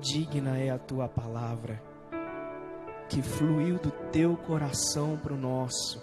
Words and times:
digna 0.00 0.58
é 0.58 0.70
a 0.70 0.78
tua 0.78 1.08
palavra, 1.08 1.80
que 3.08 3.22
fluiu 3.22 3.78
do 3.78 3.90
teu 4.10 4.36
coração 4.36 5.16
para 5.16 5.32
o 5.32 5.36
nosso, 5.36 6.02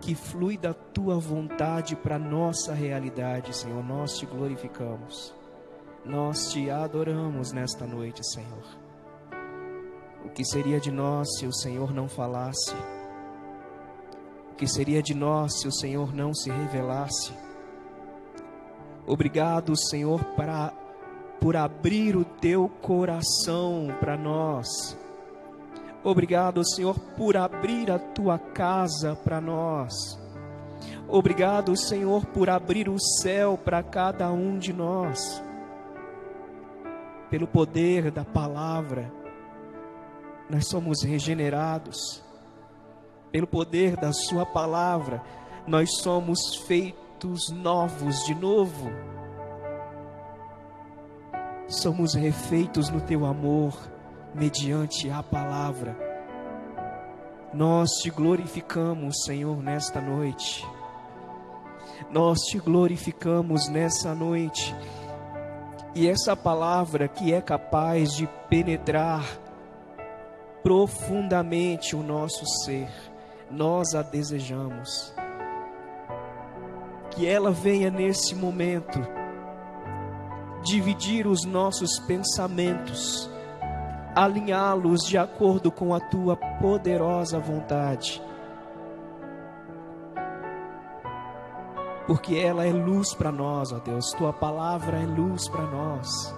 que 0.00 0.14
flui 0.14 0.56
da 0.56 0.72
tua 0.72 1.18
vontade 1.18 1.96
para 1.96 2.16
a 2.16 2.18
nossa 2.18 2.72
realidade, 2.74 3.56
Senhor. 3.56 3.82
Nós 3.82 4.18
te 4.18 4.26
glorificamos, 4.26 5.34
nós 6.04 6.52
te 6.52 6.70
adoramos 6.70 7.52
nesta 7.52 7.86
noite, 7.86 8.24
Senhor. 8.24 8.64
O 10.24 10.28
que 10.28 10.44
seria 10.44 10.78
de 10.78 10.92
nós 10.92 11.26
se 11.38 11.46
o 11.46 11.52
Senhor 11.52 11.92
não 11.92 12.08
falasse? 12.08 12.74
O 14.52 14.54
que 14.56 14.66
seria 14.66 15.02
de 15.02 15.14
nós 15.14 15.60
se 15.60 15.66
o 15.66 15.72
Senhor 15.72 16.14
não 16.14 16.32
se 16.32 16.50
revelasse? 16.50 17.32
Obrigado, 19.06 19.76
Senhor, 19.76 20.24
para 20.36 20.72
por 21.40 21.56
abrir 21.56 22.16
o 22.16 22.24
teu 22.24 22.70
coração 22.80 23.88
para 24.00 24.16
nós. 24.16 24.96
Obrigado, 26.02 26.64
Senhor, 26.64 26.98
por 27.16 27.36
abrir 27.36 27.90
a 27.90 27.98
tua 27.98 28.38
casa 28.38 29.14
para 29.14 29.42
nós. 29.42 30.18
Obrigado, 31.06 31.76
Senhor, 31.76 32.24
por 32.26 32.48
abrir 32.48 32.88
o 32.88 32.98
céu 32.98 33.58
para 33.62 33.82
cada 33.82 34.32
um 34.32 34.58
de 34.58 34.72
nós. 34.72 35.42
Pelo 37.28 37.46
poder 37.46 38.10
da 38.10 38.24
palavra, 38.24 39.12
nós 40.48 40.66
somos 40.66 41.02
regenerados. 41.02 42.22
Pelo 43.30 43.46
poder 43.46 43.96
da 43.96 44.12
Sua 44.12 44.46
palavra, 44.46 45.22
nós 45.66 45.98
somos 46.00 46.56
feitos 46.66 47.03
novos 47.50 48.24
de 48.24 48.34
novo 48.34 48.90
somos 51.68 52.14
refeitos 52.14 52.90
no 52.90 53.00
teu 53.00 53.24
amor, 53.24 53.76
mediante 54.34 55.10
a 55.10 55.22
palavra. 55.22 55.96
Nós 57.52 57.88
te 58.02 58.10
glorificamos, 58.10 59.24
Senhor, 59.24 59.62
nesta 59.62 60.00
noite. 60.00 60.66
Nós 62.10 62.40
te 62.40 62.58
glorificamos 62.58 63.68
nessa 63.68 64.14
noite. 64.14 64.74
E 65.94 66.08
essa 66.08 66.36
palavra 66.36 67.06
que 67.06 67.32
é 67.32 67.40
capaz 67.40 68.14
de 68.14 68.28
penetrar 68.48 69.24
profundamente 70.62 71.94
o 71.94 72.02
nosso 72.02 72.44
ser, 72.64 72.90
nós 73.50 73.94
a 73.94 74.02
desejamos. 74.02 75.14
Que 77.14 77.26
ela 77.26 77.50
venha 77.50 77.90
nesse 77.90 78.34
momento 78.34 78.98
dividir 80.64 81.26
os 81.26 81.44
nossos 81.44 81.98
pensamentos, 82.00 83.30
alinhá-los 84.14 85.02
de 85.02 85.18
acordo 85.18 85.70
com 85.70 85.94
a 85.94 86.00
tua 86.00 86.36
poderosa 86.36 87.38
vontade. 87.38 88.22
Porque 92.06 92.36
ela 92.36 92.66
é 92.66 92.72
luz 92.72 93.14
para 93.14 93.30
nós, 93.30 93.72
ó 93.72 93.78
Deus, 93.78 94.10
tua 94.12 94.32
palavra 94.32 94.98
é 94.98 95.06
luz 95.06 95.48
para 95.48 95.64
nós. 95.64 96.34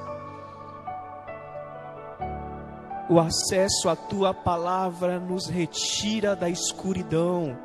O 3.08 3.20
acesso 3.20 3.88
à 3.88 3.94
tua 3.94 4.34
palavra 4.34 5.20
nos 5.20 5.48
retira 5.48 6.34
da 6.34 6.48
escuridão 6.48 7.56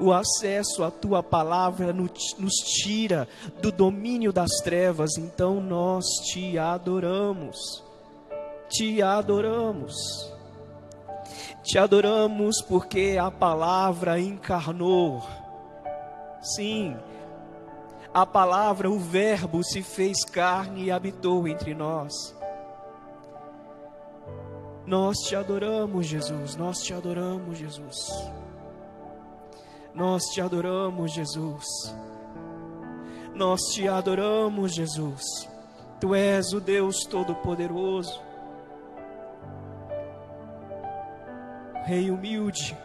o 0.00 0.12
acesso 0.12 0.82
à 0.82 0.90
tua 0.90 1.22
palavra 1.22 1.92
nos 1.92 2.54
tira 2.82 3.28
do 3.60 3.70
domínio 3.70 4.32
das 4.32 4.50
trevas, 4.64 5.16
então 5.18 5.60
nós 5.60 6.04
te 6.24 6.58
adoramos, 6.58 7.84
te 8.68 9.02
adoramos, 9.02 9.94
te 11.62 11.78
adoramos 11.78 12.62
porque 12.62 13.18
a 13.20 13.30
palavra 13.30 14.18
encarnou, 14.18 15.22
sim, 16.40 16.96
a 18.12 18.26
palavra, 18.26 18.90
o 18.90 18.98
Verbo 18.98 19.62
se 19.62 19.82
fez 19.82 20.24
carne 20.24 20.84
e 20.84 20.90
habitou 20.90 21.46
entre 21.46 21.74
nós. 21.74 22.12
Nós 24.84 25.16
te 25.18 25.36
adoramos, 25.36 26.06
Jesus, 26.06 26.56
nós 26.56 26.82
te 26.82 26.92
adoramos, 26.92 27.58
Jesus. 27.58 28.39
Nós 29.94 30.22
te 30.32 30.40
adoramos, 30.40 31.12
Jesus. 31.12 31.66
Nós 33.34 33.60
te 33.72 33.88
adoramos, 33.88 34.74
Jesus. 34.74 35.48
Tu 36.00 36.14
és 36.14 36.52
o 36.52 36.60
Deus 36.60 37.04
Todo-Poderoso. 37.04 38.20
Rei 41.84 42.10
humilde, 42.10 42.76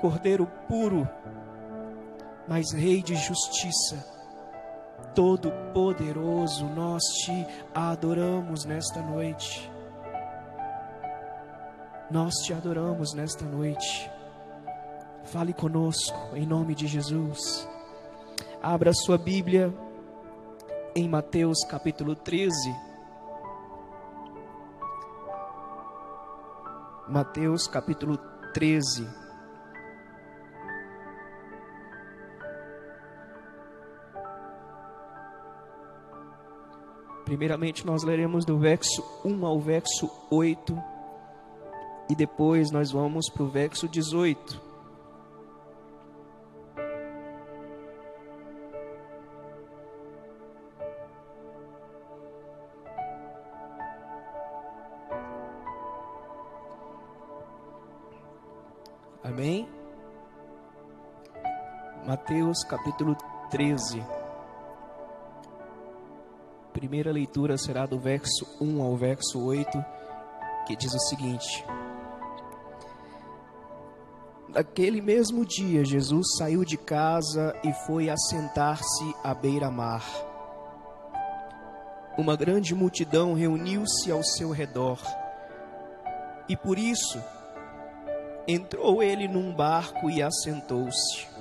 Cordeiro 0.00 0.46
puro, 0.66 1.06
mas 2.48 2.72
Rei 2.72 3.02
de 3.02 3.14
justiça, 3.14 4.02
Todo-Poderoso, 5.14 6.64
nós 6.66 7.02
te 7.24 7.46
adoramos 7.74 8.64
nesta 8.64 9.02
noite. 9.02 9.70
Nós 12.10 12.34
te 12.44 12.54
adoramos 12.54 13.12
nesta 13.14 13.44
noite. 13.44 14.10
Fale 15.24 15.52
conosco, 15.52 16.18
em 16.34 16.44
nome 16.44 16.74
de 16.74 16.86
Jesus. 16.86 17.68
Abra 18.62 18.92
sua 18.92 19.16
Bíblia 19.16 19.72
em 20.94 21.08
Mateus 21.08 21.64
capítulo 21.64 22.16
13. 22.16 22.50
Mateus 27.08 27.66
capítulo 27.68 28.18
13. 28.52 29.06
Primeiramente, 37.24 37.86
nós 37.86 38.02
leremos 38.02 38.44
do 38.44 38.58
verso 38.58 39.02
1 39.24 39.46
ao 39.46 39.60
verso 39.60 40.10
8, 40.30 40.76
e 42.08 42.14
depois 42.16 42.72
nós 42.72 42.90
vamos 42.90 43.30
para 43.30 43.44
o 43.44 43.48
verso 43.48 43.88
18. 43.88 44.69
Mateus 62.50 62.64
capítulo 62.64 63.16
13. 63.48 64.04
Primeira 66.72 67.12
leitura 67.12 67.56
será 67.56 67.86
do 67.86 67.96
verso 67.96 68.44
1 68.60 68.82
ao 68.82 68.96
verso 68.96 69.40
8, 69.40 69.70
que 70.66 70.74
diz 70.74 70.92
o 70.92 70.98
seguinte: 70.98 71.64
Naquele 74.48 75.00
mesmo 75.00 75.46
dia, 75.46 75.84
Jesus 75.84 76.26
saiu 76.38 76.64
de 76.64 76.76
casa 76.76 77.54
e 77.62 77.72
foi 77.86 78.10
assentar-se 78.10 79.14
à 79.22 79.32
beira-mar. 79.32 80.04
Uma 82.18 82.34
grande 82.34 82.74
multidão 82.74 83.32
reuniu-se 83.32 84.10
ao 84.10 84.24
seu 84.24 84.50
redor, 84.50 84.98
e 86.48 86.56
por 86.56 86.76
isso, 86.80 87.22
Entrou 88.48 89.00
ele 89.00 89.28
num 89.28 89.54
barco 89.54 90.10
e 90.10 90.20
assentou-se. 90.20 91.39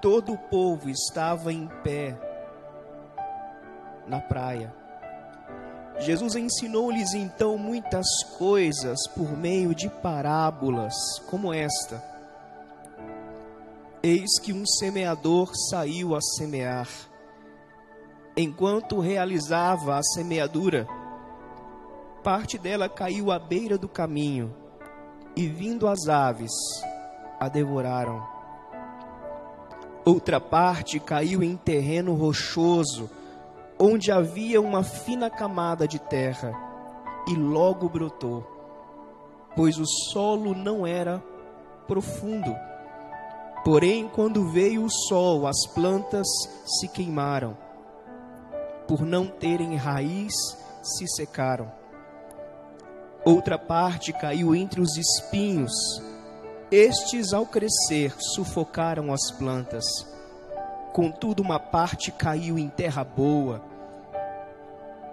Todo 0.00 0.32
o 0.32 0.38
povo 0.38 0.90
estava 0.90 1.52
em 1.52 1.66
pé 1.82 2.16
na 4.06 4.20
praia. 4.20 4.72
Jesus 5.98 6.36
ensinou-lhes 6.36 7.14
então 7.14 7.56
muitas 7.56 8.06
coisas 8.38 9.06
por 9.08 9.36
meio 9.36 9.74
de 9.74 9.88
parábolas, 9.88 10.94
como 11.28 11.52
esta. 11.52 12.02
Eis 14.02 14.38
que 14.38 14.52
um 14.52 14.66
semeador 14.66 15.50
saiu 15.70 16.14
a 16.14 16.20
semear. 16.20 16.86
Enquanto 18.36 19.00
realizava 19.00 19.96
a 19.96 20.02
semeadura, 20.02 20.86
parte 22.22 22.58
dela 22.58 22.88
caiu 22.88 23.32
à 23.32 23.38
beira 23.38 23.78
do 23.78 23.88
caminho 23.88 24.54
e 25.34 25.48
vindo 25.48 25.88
as 25.88 26.06
aves, 26.08 26.52
a 27.40 27.48
devoraram. 27.48 28.35
Outra 30.06 30.40
parte 30.40 31.00
caiu 31.00 31.42
em 31.42 31.56
terreno 31.56 32.14
rochoso, 32.14 33.10
onde 33.76 34.12
havia 34.12 34.60
uma 34.60 34.84
fina 34.84 35.28
camada 35.28 35.88
de 35.88 35.98
terra, 35.98 36.52
e 37.26 37.34
logo 37.34 37.88
brotou, 37.88 38.46
pois 39.56 39.78
o 39.78 39.84
solo 39.84 40.54
não 40.54 40.86
era 40.86 41.20
profundo. 41.88 42.54
Porém, 43.64 44.06
quando 44.06 44.48
veio 44.52 44.84
o 44.84 44.90
sol, 45.08 45.44
as 45.44 45.66
plantas 45.74 46.28
se 46.64 46.86
queimaram. 46.86 47.58
Por 48.86 49.04
não 49.04 49.26
terem 49.26 49.74
raiz, 49.74 50.32
se 50.84 51.04
secaram. 51.16 51.72
Outra 53.24 53.58
parte 53.58 54.12
caiu 54.12 54.54
entre 54.54 54.80
os 54.80 54.96
espinhos. 54.96 55.72
Estes, 56.70 57.32
ao 57.32 57.46
crescer, 57.46 58.12
sufocaram 58.18 59.12
as 59.12 59.30
plantas. 59.30 59.84
Contudo, 60.92 61.40
uma 61.40 61.60
parte 61.60 62.10
caiu 62.10 62.58
em 62.58 62.68
terra 62.68 63.04
boa, 63.04 63.62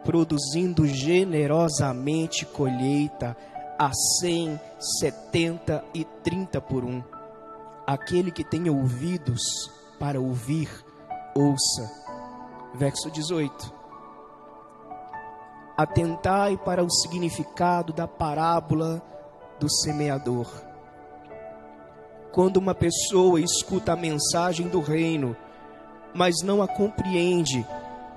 produzindo 0.04 0.88
generosamente 0.88 2.44
colheita 2.44 3.38
a 3.78 3.92
cem, 4.20 4.60
setenta 4.80 5.84
e 5.94 6.04
trinta 6.04 6.60
por 6.60 6.84
um. 6.84 7.04
Aquele 7.86 8.32
que 8.32 8.44
tem 8.44 8.68
ouvidos 8.68 9.42
para 10.00 10.20
ouvir, 10.20 10.70
ouça. 11.36 11.88
Verso 12.74 13.12
18. 13.12 13.72
Atentai 15.78 16.58
para 16.58 16.84
o 16.84 16.90
significado 16.90 17.94
da 17.94 18.08
parábola 18.08 19.02
do 19.60 19.70
semeador. 19.70 20.73
Quando 22.34 22.58
uma 22.58 22.74
pessoa 22.74 23.40
escuta 23.40 23.94
a 23.94 23.96
mensagem 23.96 24.68
do 24.68 24.80
reino, 24.82 25.38
mas 26.16 26.42
não 26.42 26.64
a 26.64 26.68
compreende, 26.68 27.64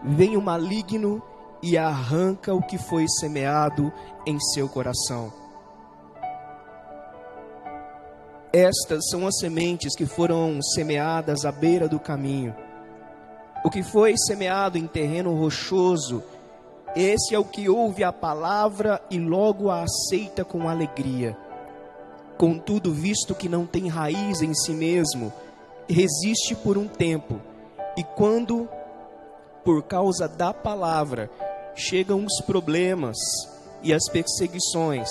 vem 0.02 0.38
o 0.38 0.40
maligno 0.40 1.22
e 1.62 1.76
arranca 1.76 2.54
o 2.54 2.62
que 2.62 2.78
foi 2.78 3.04
semeado 3.20 3.92
em 4.26 4.40
seu 4.40 4.70
coração. 4.70 5.30
Estas 8.54 9.06
são 9.10 9.26
as 9.26 9.36
sementes 9.38 9.94
que 9.94 10.06
foram 10.06 10.62
semeadas 10.62 11.44
à 11.44 11.52
beira 11.52 11.86
do 11.86 12.00
caminho. 12.00 12.56
O 13.62 13.68
que 13.68 13.82
foi 13.82 14.14
semeado 14.16 14.78
em 14.78 14.86
terreno 14.86 15.34
rochoso, 15.34 16.22
esse 16.96 17.34
é 17.34 17.38
o 17.38 17.44
que 17.44 17.68
ouve 17.68 18.02
a 18.02 18.14
palavra 18.14 18.98
e 19.10 19.18
logo 19.18 19.68
a 19.68 19.82
aceita 19.82 20.42
com 20.42 20.70
alegria. 20.70 21.36
Contudo, 22.36 22.92
visto 22.92 23.34
que 23.34 23.48
não 23.48 23.66
tem 23.66 23.88
raiz 23.88 24.42
em 24.42 24.54
si 24.54 24.72
mesmo, 24.72 25.32
resiste 25.88 26.54
por 26.54 26.76
um 26.76 26.86
tempo 26.86 27.40
e 27.96 28.04
quando, 28.04 28.68
por 29.64 29.82
causa 29.84 30.28
da 30.28 30.52
palavra, 30.52 31.30
chegam 31.74 32.24
os 32.24 32.44
problemas 32.44 33.16
e 33.82 33.92
as 33.94 34.08
perseguições, 34.10 35.08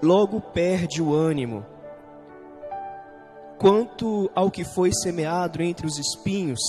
logo 0.00 0.40
perde 0.40 1.02
o 1.02 1.12
ânimo. 1.12 1.66
Quanto 3.58 4.30
ao 4.34 4.50
que 4.50 4.62
foi 4.62 4.92
semeado 4.92 5.62
entre 5.62 5.86
os 5.86 5.98
espinhos, 5.98 6.60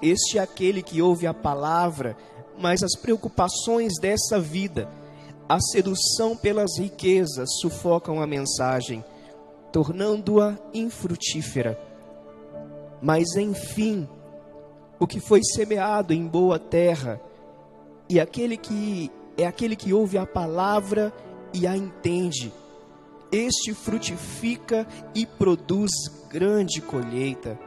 este 0.00 0.38
é 0.38 0.40
aquele 0.40 0.82
que 0.82 1.02
ouve 1.02 1.26
a 1.26 1.34
palavra, 1.34 2.16
mas 2.58 2.82
as 2.82 2.96
preocupações 2.96 3.92
dessa 4.00 4.40
vida, 4.40 4.88
a 5.48 5.60
sedução 5.60 6.36
pelas 6.36 6.78
riquezas 6.78 7.48
sufocam 7.60 8.22
a 8.22 8.26
mensagem, 8.26 9.04
tornando-a 9.72 10.56
infrutífera. 10.72 11.78
Mas 13.00 13.36
enfim, 13.36 14.08
o 14.98 15.06
que 15.06 15.20
foi 15.20 15.40
semeado 15.42 16.12
em 16.12 16.26
boa 16.26 16.58
terra, 16.58 17.20
e 18.08 18.18
aquele 18.18 18.56
que 18.56 19.10
é 19.36 19.46
aquele 19.46 19.76
que 19.76 19.92
ouve 19.92 20.18
a 20.18 20.26
palavra 20.26 21.12
e 21.54 21.66
a 21.66 21.76
entende. 21.76 22.52
Este 23.30 23.72
frutifica 23.74 24.86
e 25.14 25.24
produz 25.26 25.90
grande 26.28 26.80
colheita. 26.80 27.58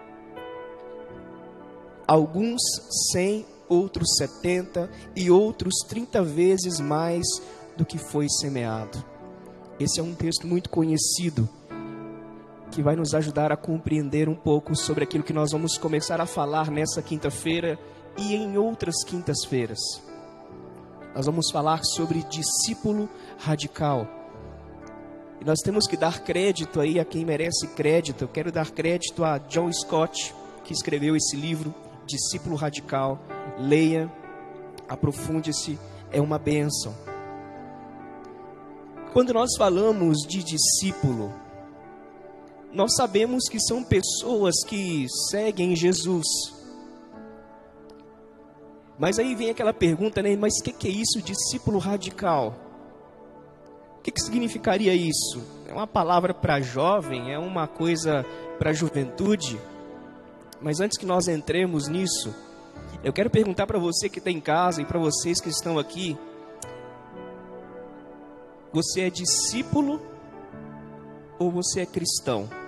Alguns 2.08 2.62
cem, 3.12 3.46
outros 3.70 4.18
setenta 4.18 4.90
e 5.16 5.32
outros 5.32 5.74
trinta 5.88 6.22
vezes 6.22 6.80
mais 6.80 7.26
do 7.78 7.86
que 7.86 7.98
foi 7.98 8.28
semeado. 8.28 9.02
Esse 9.80 10.00
é 10.00 10.04
um 10.04 10.14
texto 10.14 10.46
muito 10.46 10.70
conhecido 10.70 11.48
que 12.72 12.82
vai 12.82 12.96
nos 12.96 13.14
ajudar 13.14 13.52
a 13.52 13.58
compreender 13.58 14.30
um 14.30 14.36
pouco 14.36 14.76
sobre 14.76 15.04
aquilo 15.04 15.24
que 15.24 15.34
nós 15.34 15.52
vamos 15.52 15.78
começar 15.78 16.22
a 16.22 16.26
falar 16.26 16.72
nessa 16.72 17.02
quinta-feira 17.02 17.78
e 18.18 18.34
em 18.34 18.58
outras 18.58 19.04
quintas-feiras. 19.04 19.80
Nós 21.14 21.26
vamos 21.26 21.52
falar 21.52 21.82
sobre 21.84 22.24
discípulo 22.24 23.10
radical. 23.38 24.08
E 25.42 25.46
nós 25.46 25.60
temos 25.60 25.86
que 25.86 25.98
dar 25.98 26.22
crédito 26.22 26.80
aí 26.80 27.00
a 27.00 27.06
quem 27.06 27.26
merece 27.26 27.68
crédito. 27.68 28.24
Eu 28.24 28.28
quero 28.30 28.52
dar 28.52 28.72
crédito 28.72 29.26
a 29.26 29.38
John 29.38 29.72
Scott, 29.74 30.34
que 30.64 30.72
escreveu 30.72 31.16
esse 31.16 31.36
livro, 31.36 31.76
Discípulo 32.06 32.56
Radical. 32.56 33.20
Leia, 33.58 34.10
aprofunde-se, 34.88 35.78
é 36.10 36.22
uma 36.22 36.40
bênção. 36.40 36.96
Quando 39.12 39.34
nós 39.34 39.50
falamos 39.58 40.20
de 40.20 40.42
discípulo, 40.42 41.34
nós 42.74 42.96
sabemos 42.96 43.50
que 43.50 43.60
são 43.60 43.84
pessoas 43.84 44.56
que 44.66 45.06
seguem 45.30 45.76
Jesus. 45.76 46.26
Mas 48.98 49.20
aí 49.20 49.36
vem 49.36 49.50
aquela 49.50 49.74
pergunta, 49.74 50.22
né? 50.22 50.36
Mas 50.36 50.54
o 50.60 50.64
que, 50.64 50.72
que, 50.72 50.88
é 50.88 50.92
isso, 50.92 51.22
discípulo 51.22 51.80
radical? 51.80 52.56
O 53.98 54.02
que, 54.02 54.12
que 54.12 54.22
significaria 54.22 54.94
isso? 54.94 55.44
É 55.68 55.74
uma 55.74 55.88
palavra 55.88 56.34
para 56.34 56.62
jovem? 56.62 57.34
É 57.34 57.38
uma 57.38 57.68
coisa 57.68 58.26
para 58.58 58.74
juventude? 58.74 59.60
Mas 60.62 60.80
antes 60.80 60.98
que 60.98 61.06
nós 61.06 61.28
entremos 61.28 61.88
nisso, 61.88 62.34
eu 63.04 63.12
quero 63.12 63.30
perguntar 63.30 63.66
para 63.66 63.80
você 63.80 64.08
que 64.08 64.20
está 64.20 64.30
em 64.30 64.40
casa 64.40 64.82
e 64.82 64.86
para 64.86 65.00
vocês 65.00 65.42
que 65.42 65.50
estão 65.50 65.80
aqui: 65.80 66.18
você 68.72 69.02
é 69.02 69.10
discípulo 69.10 70.00
ou 71.40 71.52
você 71.52 71.82
é 71.82 71.86
cristão? 71.86 72.61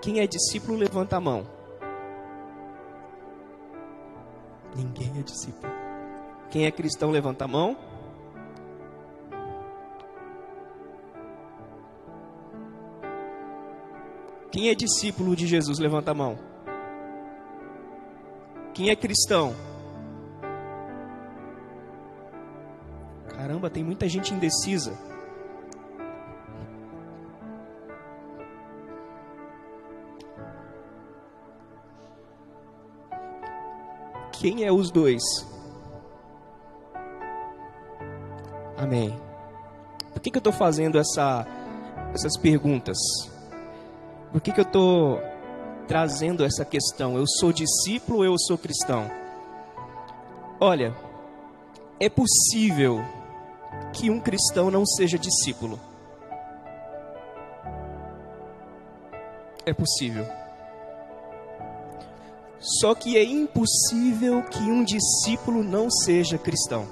Quem 0.00 0.20
é 0.20 0.26
discípulo, 0.26 0.76
levanta 0.78 1.16
a 1.16 1.20
mão. 1.20 1.46
Ninguém 4.74 5.12
é 5.18 5.22
discípulo. 5.22 5.72
Quem 6.50 6.66
é 6.66 6.70
cristão, 6.70 7.10
levanta 7.10 7.44
a 7.44 7.48
mão. 7.48 7.76
Quem 14.52 14.70
é 14.70 14.74
discípulo 14.74 15.36
de 15.36 15.46
Jesus, 15.46 15.78
levanta 15.78 16.12
a 16.12 16.14
mão. 16.14 16.38
Quem 18.72 18.90
é 18.90 18.96
cristão? 18.96 19.54
Caramba, 23.28 23.68
tem 23.68 23.84
muita 23.84 24.08
gente 24.08 24.32
indecisa. 24.32 24.98
Quem 34.38 34.64
é 34.64 34.70
os 34.72 34.90
dois? 34.90 35.22
Amém. 38.76 39.18
Por 40.12 40.20
que, 40.20 40.30
que 40.30 40.36
eu 40.36 40.40
estou 40.40 40.52
fazendo 40.52 40.98
essa, 40.98 41.46
essas 42.12 42.36
perguntas? 42.36 42.98
Por 44.30 44.40
que, 44.40 44.52
que 44.52 44.60
eu 44.60 44.64
estou 44.64 45.20
trazendo 45.88 46.44
essa 46.44 46.64
questão? 46.64 47.16
Eu 47.16 47.24
sou 47.26 47.52
discípulo 47.52 48.18
ou 48.18 48.24
eu 48.24 48.38
sou 48.38 48.58
cristão? 48.58 49.10
Olha, 50.60 50.94
é 51.98 52.08
possível 52.10 53.02
que 53.92 54.10
um 54.10 54.20
cristão 54.20 54.70
não 54.70 54.84
seja 54.84 55.18
discípulo. 55.18 55.80
É 59.64 59.72
possível. 59.72 60.26
Só 62.66 62.96
que 62.96 63.16
é 63.16 63.22
impossível 63.22 64.42
que 64.42 64.58
um 64.58 64.82
discípulo 64.82 65.62
não 65.62 65.88
seja 65.88 66.36
cristão. 66.36 66.84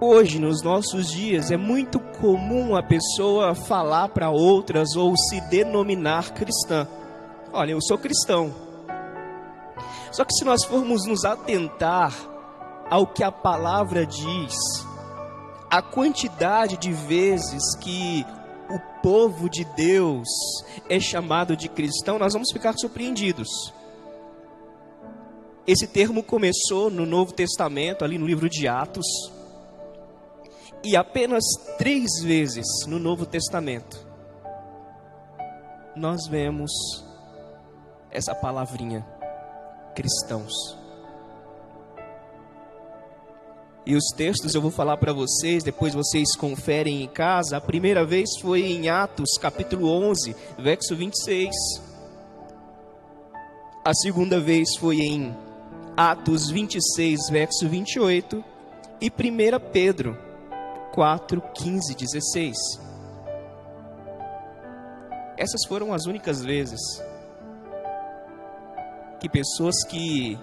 Hoje, 0.00 0.38
nos 0.38 0.62
nossos 0.62 1.10
dias, 1.10 1.50
é 1.50 1.58
muito 1.58 2.00
comum 2.00 2.74
a 2.74 2.82
pessoa 2.82 3.54
falar 3.54 4.08
para 4.08 4.30
outras 4.30 4.96
ou 4.96 5.14
se 5.16 5.38
denominar 5.50 6.32
cristã. 6.32 6.88
Olha, 7.52 7.72
eu 7.72 7.82
sou 7.82 7.98
cristão. 7.98 8.54
Só 10.10 10.24
que 10.24 10.32
se 10.34 10.46
nós 10.46 10.64
formos 10.64 11.06
nos 11.06 11.26
atentar 11.26 12.14
ao 12.90 13.06
que 13.06 13.22
a 13.22 13.30
palavra 13.30 14.06
diz, 14.06 14.54
a 15.70 15.82
quantidade 15.82 16.78
de 16.78 16.92
vezes 16.92 17.62
que 17.80 18.24
o 18.70 18.78
povo 19.02 19.48
de 19.48 19.64
Deus 19.64 20.28
é 20.88 20.98
chamado 20.98 21.56
de 21.56 21.68
cristão, 21.68 22.18
nós 22.18 22.32
vamos 22.32 22.50
ficar 22.52 22.74
surpreendidos. 22.76 23.48
Esse 25.66 25.86
termo 25.86 26.22
começou 26.22 26.90
no 26.90 27.06
Novo 27.06 27.32
Testamento, 27.32 28.04
ali 28.04 28.18
no 28.18 28.26
livro 28.26 28.48
de 28.48 28.68
Atos, 28.68 29.06
e 30.82 30.96
apenas 30.96 31.44
três 31.78 32.22
vezes 32.22 32.66
no 32.86 32.98
Novo 32.98 33.24
Testamento 33.24 34.04
nós 35.96 36.26
vemos 36.26 36.72
essa 38.10 38.34
palavrinha, 38.34 39.06
cristãos. 39.94 40.83
E 43.86 43.94
os 43.94 44.04
textos 44.16 44.54
eu 44.54 44.62
vou 44.62 44.70
falar 44.70 44.96
para 44.96 45.12
vocês, 45.12 45.62
depois 45.62 45.92
vocês 45.92 46.34
conferem 46.36 47.02
em 47.02 47.08
casa. 47.08 47.58
A 47.58 47.60
primeira 47.60 48.04
vez 48.04 48.30
foi 48.40 48.62
em 48.62 48.88
Atos, 48.88 49.36
capítulo 49.38 49.88
11, 49.88 50.34
verso 50.58 50.96
26. 50.96 51.50
A 53.84 53.92
segunda 53.92 54.40
vez 54.40 54.76
foi 54.78 54.96
em 54.96 55.36
Atos 55.94 56.50
26, 56.50 57.28
verso 57.30 57.68
28. 57.68 58.42
E 59.02 59.08
1 59.08 59.70
Pedro 59.70 60.16
4, 60.94 61.42
15, 61.52 61.94
16. 61.94 62.56
Essas 65.36 65.66
foram 65.68 65.92
as 65.92 66.06
únicas 66.06 66.42
vezes 66.42 66.80
que 69.20 69.28
pessoas 69.28 69.84
que 69.84 70.38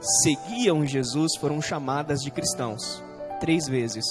seguiam 0.00 0.86
Jesus 0.86 1.36
foram 1.38 1.60
chamadas 1.60 2.20
de 2.20 2.30
cristãos. 2.30 3.02
Três 3.38 3.68
vezes. 3.68 4.04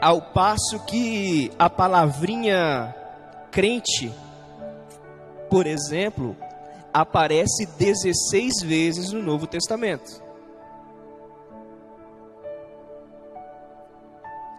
Ao 0.00 0.20
passo 0.20 0.80
que 0.84 1.50
a 1.58 1.70
palavrinha 1.70 2.94
crente, 3.50 4.12
por 5.48 5.66
exemplo, 5.66 6.36
aparece 6.92 7.66
16 7.78 8.62
vezes 8.62 9.12
no 9.12 9.22
Novo 9.22 9.46
Testamento. 9.46 10.22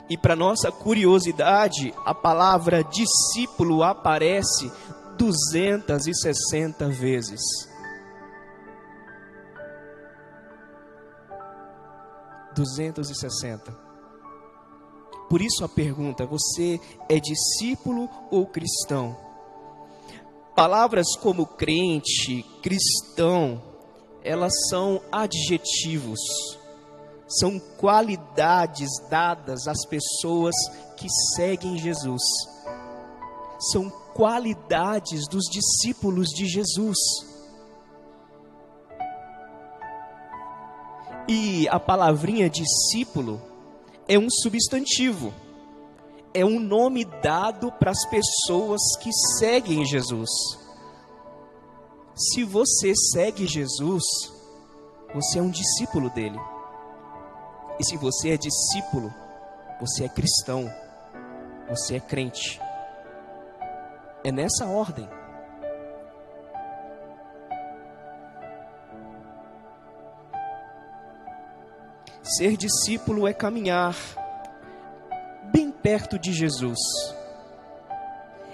E 0.09 0.17
para 0.17 0.35
nossa 0.35 0.71
curiosidade, 0.71 1.93
a 2.05 2.13
palavra 2.13 2.83
discípulo 2.83 3.83
aparece 3.83 4.71
260 5.17 6.87
vezes. 6.89 7.41
260. 12.53 13.83
Por 15.29 15.41
isso 15.41 15.63
a 15.63 15.69
pergunta: 15.69 16.25
você 16.25 16.79
é 17.09 17.19
discípulo 17.19 18.09
ou 18.29 18.45
cristão? 18.45 19.17
Palavras 20.55 21.15
como 21.15 21.47
crente, 21.47 22.43
cristão, 22.61 23.59
elas 24.23 24.53
são 24.69 25.01
adjetivos, 25.11 26.19
são 27.27 27.59
qualidades 27.59 28.89
dadas 29.09 29.67
às 29.67 29.83
pessoas 29.87 30.53
que 30.95 31.07
seguem 31.35 31.79
Jesus, 31.79 32.21
são 33.71 33.89
qualidades 34.13 35.27
dos 35.27 35.45
discípulos 35.45 36.27
de 36.27 36.45
Jesus. 36.45 37.32
E 41.27 41.67
a 41.69 41.79
palavrinha 41.79 42.49
discípulo 42.49 43.41
é 44.07 44.19
um 44.19 44.27
substantivo, 44.29 45.33
é 46.33 46.43
um 46.43 46.59
nome 46.59 47.05
dado 47.05 47.71
para 47.71 47.91
as 47.91 48.05
pessoas 48.09 48.81
que 49.01 49.09
seguem 49.37 49.85
Jesus. 49.85 50.29
Se 52.15 52.43
você 52.43 52.93
segue 52.95 53.47
Jesus, 53.47 54.03
você 55.13 55.39
é 55.39 55.41
um 55.41 55.49
discípulo 55.49 56.09
dele. 56.09 56.39
E 57.79 57.85
se 57.85 57.95
você 57.97 58.31
é 58.31 58.37
discípulo, 58.37 59.11
você 59.79 60.03
é 60.03 60.09
cristão, 60.09 60.69
você 61.69 61.95
é 61.95 61.99
crente. 61.99 62.59
É 64.23 64.31
nessa 64.31 64.65
ordem. 64.65 65.07
Ser 72.23 72.55
discípulo 72.55 73.27
é 73.27 73.33
caminhar 73.33 73.97
bem 75.51 75.69
perto 75.69 76.17
de 76.17 76.31
Jesus. 76.31 76.79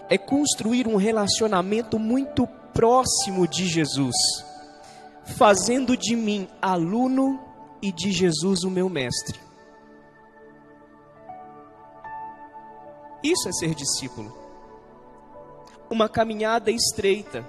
É 0.10 0.18
construir 0.18 0.88
um 0.88 0.96
relacionamento 0.96 2.00
muito 2.00 2.48
próximo 2.74 3.48
de 3.48 3.68
Jesus, 3.68 4.16
fazendo 5.24 5.96
de 5.96 6.16
mim 6.16 6.50
aluno 6.60 7.40
e 7.80 7.92
de 7.92 8.12
Jesus 8.12 8.64
o 8.64 8.72
meu 8.72 8.90
mestre. 8.90 9.40
Isso 13.24 13.48
é 13.48 13.52
ser 13.52 13.76
discípulo. 13.76 14.36
Uma 15.92 16.10
caminhada 16.10 16.72
estreita, 16.72 17.48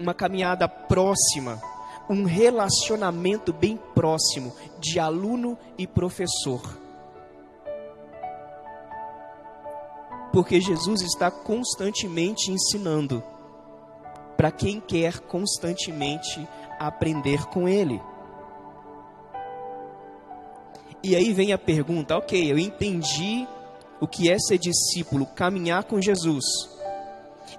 uma 0.00 0.12
caminhada 0.12 0.66
próxima 0.66 1.62
um 2.08 2.24
relacionamento 2.24 3.52
bem 3.52 3.78
próximo 3.94 4.52
de 4.78 4.98
aluno 4.98 5.56
e 5.78 5.86
professor. 5.86 6.60
Porque 10.32 10.60
Jesus 10.60 11.02
está 11.02 11.30
constantemente 11.30 12.50
ensinando 12.50 13.22
para 14.36 14.50
quem 14.50 14.80
quer 14.80 15.20
constantemente 15.20 16.48
aprender 16.78 17.46
com 17.46 17.68
Ele. 17.68 18.00
E 21.02 21.14
aí 21.14 21.32
vem 21.32 21.52
a 21.52 21.58
pergunta: 21.58 22.16
ok, 22.16 22.50
eu 22.50 22.58
entendi 22.58 23.46
o 24.00 24.06
que 24.08 24.30
é 24.30 24.38
ser 24.38 24.58
discípulo, 24.58 25.26
caminhar 25.26 25.84
com 25.84 26.00
Jesus. 26.00 26.44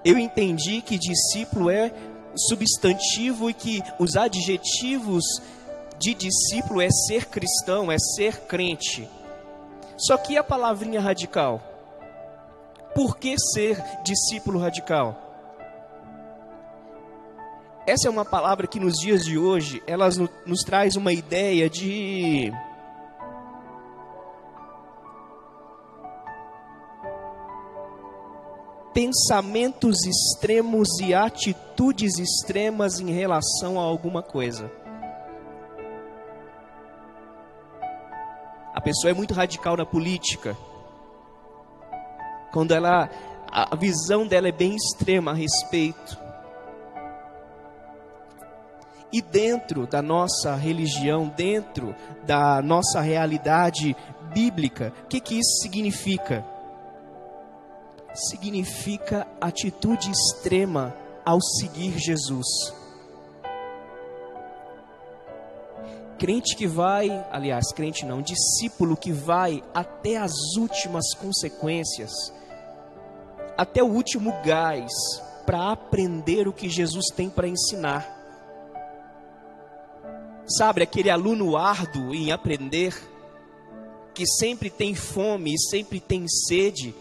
Eu 0.04 0.18
entendi 0.18 0.82
que 0.82 0.98
discípulo 0.98 1.70
é 1.70 1.92
substantivo 2.36 3.48
e 3.48 3.54
que 3.54 3.82
os 3.98 4.16
adjetivos 4.16 5.24
de 5.98 6.14
discípulo 6.14 6.80
é 6.80 6.88
ser 6.90 7.26
cristão, 7.26 7.90
é 7.90 7.96
ser 7.98 8.40
crente. 8.42 9.08
Só 9.96 10.16
que 10.16 10.36
a 10.36 10.42
palavrinha 10.42 11.00
radical? 11.00 11.62
Por 12.94 13.16
que 13.16 13.36
ser 13.38 13.82
discípulo 14.04 14.58
radical? 14.58 15.20
Essa 17.86 18.08
é 18.08 18.10
uma 18.10 18.24
palavra 18.24 18.66
que 18.66 18.80
nos 18.80 18.94
dias 18.94 19.24
de 19.24 19.36
hoje, 19.36 19.82
ela 19.86 20.08
nos, 20.46 20.62
traz 20.62 20.96
uma 20.96 21.12
ideia 21.12 21.68
de 21.68 22.50
pensamentos 28.94 29.96
extremos 30.06 30.88
e 31.00 31.12
atitudes 31.12 32.16
extremas 32.18 33.00
em 33.00 33.10
relação 33.10 33.78
a 33.78 33.82
alguma 33.82 34.22
coisa. 34.22 34.70
A 38.72 38.80
pessoa 38.80 39.10
é 39.10 39.14
muito 39.14 39.34
radical 39.34 39.76
na 39.76 39.84
política. 39.84 40.56
Quando 42.52 42.72
ela 42.72 43.10
a 43.50 43.76
visão 43.76 44.26
dela 44.26 44.48
é 44.48 44.52
bem 44.52 44.74
extrema 44.74 45.30
a 45.30 45.34
respeito. 45.34 46.18
E 49.12 49.22
dentro 49.22 49.86
da 49.86 50.02
nossa 50.02 50.56
religião, 50.56 51.28
dentro 51.28 51.94
da 52.26 52.60
nossa 52.60 53.00
realidade 53.00 53.94
bíblica, 54.32 54.92
o 55.04 55.06
que, 55.06 55.20
que 55.20 55.34
isso 55.36 55.62
significa? 55.62 56.44
Significa 58.14 59.26
atitude 59.40 60.10
extrema 60.10 60.94
ao 61.24 61.40
seguir 61.40 61.98
Jesus. 61.98 62.46
Crente 66.18 66.56
que 66.56 66.66
vai, 66.66 67.10
aliás, 67.30 67.72
crente 67.72 68.06
não, 68.06 68.22
discípulo 68.22 68.96
que 68.96 69.12
vai 69.12 69.62
até 69.74 70.16
as 70.16 70.32
últimas 70.56 71.12
consequências, 71.14 72.12
até 73.58 73.82
o 73.82 73.88
último 73.88 74.32
gás, 74.44 74.92
para 75.44 75.72
aprender 75.72 76.46
o 76.48 76.52
que 76.52 76.68
Jesus 76.68 77.06
tem 77.14 77.28
para 77.28 77.48
ensinar. 77.48 78.08
Sabe, 80.46 80.82
aquele 80.82 81.10
aluno 81.10 81.56
árduo 81.56 82.14
em 82.14 82.30
aprender, 82.30 82.94
que 84.14 84.24
sempre 84.26 84.70
tem 84.70 84.94
fome 84.94 85.54
e 85.54 85.58
sempre 85.58 86.00
tem 86.00 86.26
sede, 86.28 86.94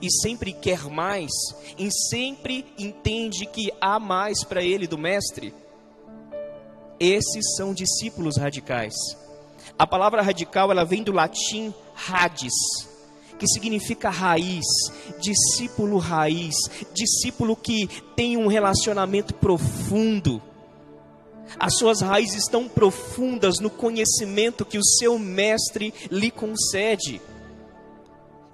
e 0.00 0.10
sempre 0.10 0.52
quer 0.52 0.84
mais, 0.84 1.30
e 1.78 1.90
sempre 2.08 2.64
entende 2.78 3.46
que 3.46 3.72
há 3.80 3.98
mais 3.98 4.42
para 4.44 4.62
ele 4.62 4.86
do 4.86 4.98
Mestre, 4.98 5.54
esses 6.98 7.56
são 7.56 7.72
discípulos 7.72 8.36
radicais. 8.36 8.94
A 9.78 9.86
palavra 9.86 10.20
radical 10.20 10.70
ela 10.70 10.84
vem 10.84 11.02
do 11.02 11.12
latim 11.12 11.72
radis, 11.94 12.52
que 13.38 13.46
significa 13.46 14.10
raiz, 14.10 14.66
discípulo 15.18 15.96
raiz, 15.96 16.56
discípulo 16.92 17.56
que 17.56 17.88
tem 18.14 18.36
um 18.36 18.46
relacionamento 18.46 19.32
profundo. 19.32 20.42
As 21.58 21.76
suas 21.78 22.00
raízes 22.00 22.42
estão 22.44 22.68
profundas 22.68 23.58
no 23.58 23.70
conhecimento 23.70 24.64
que 24.64 24.78
o 24.78 24.84
seu 24.84 25.18
mestre 25.18 25.92
lhe 26.10 26.30
concede. 26.30 27.20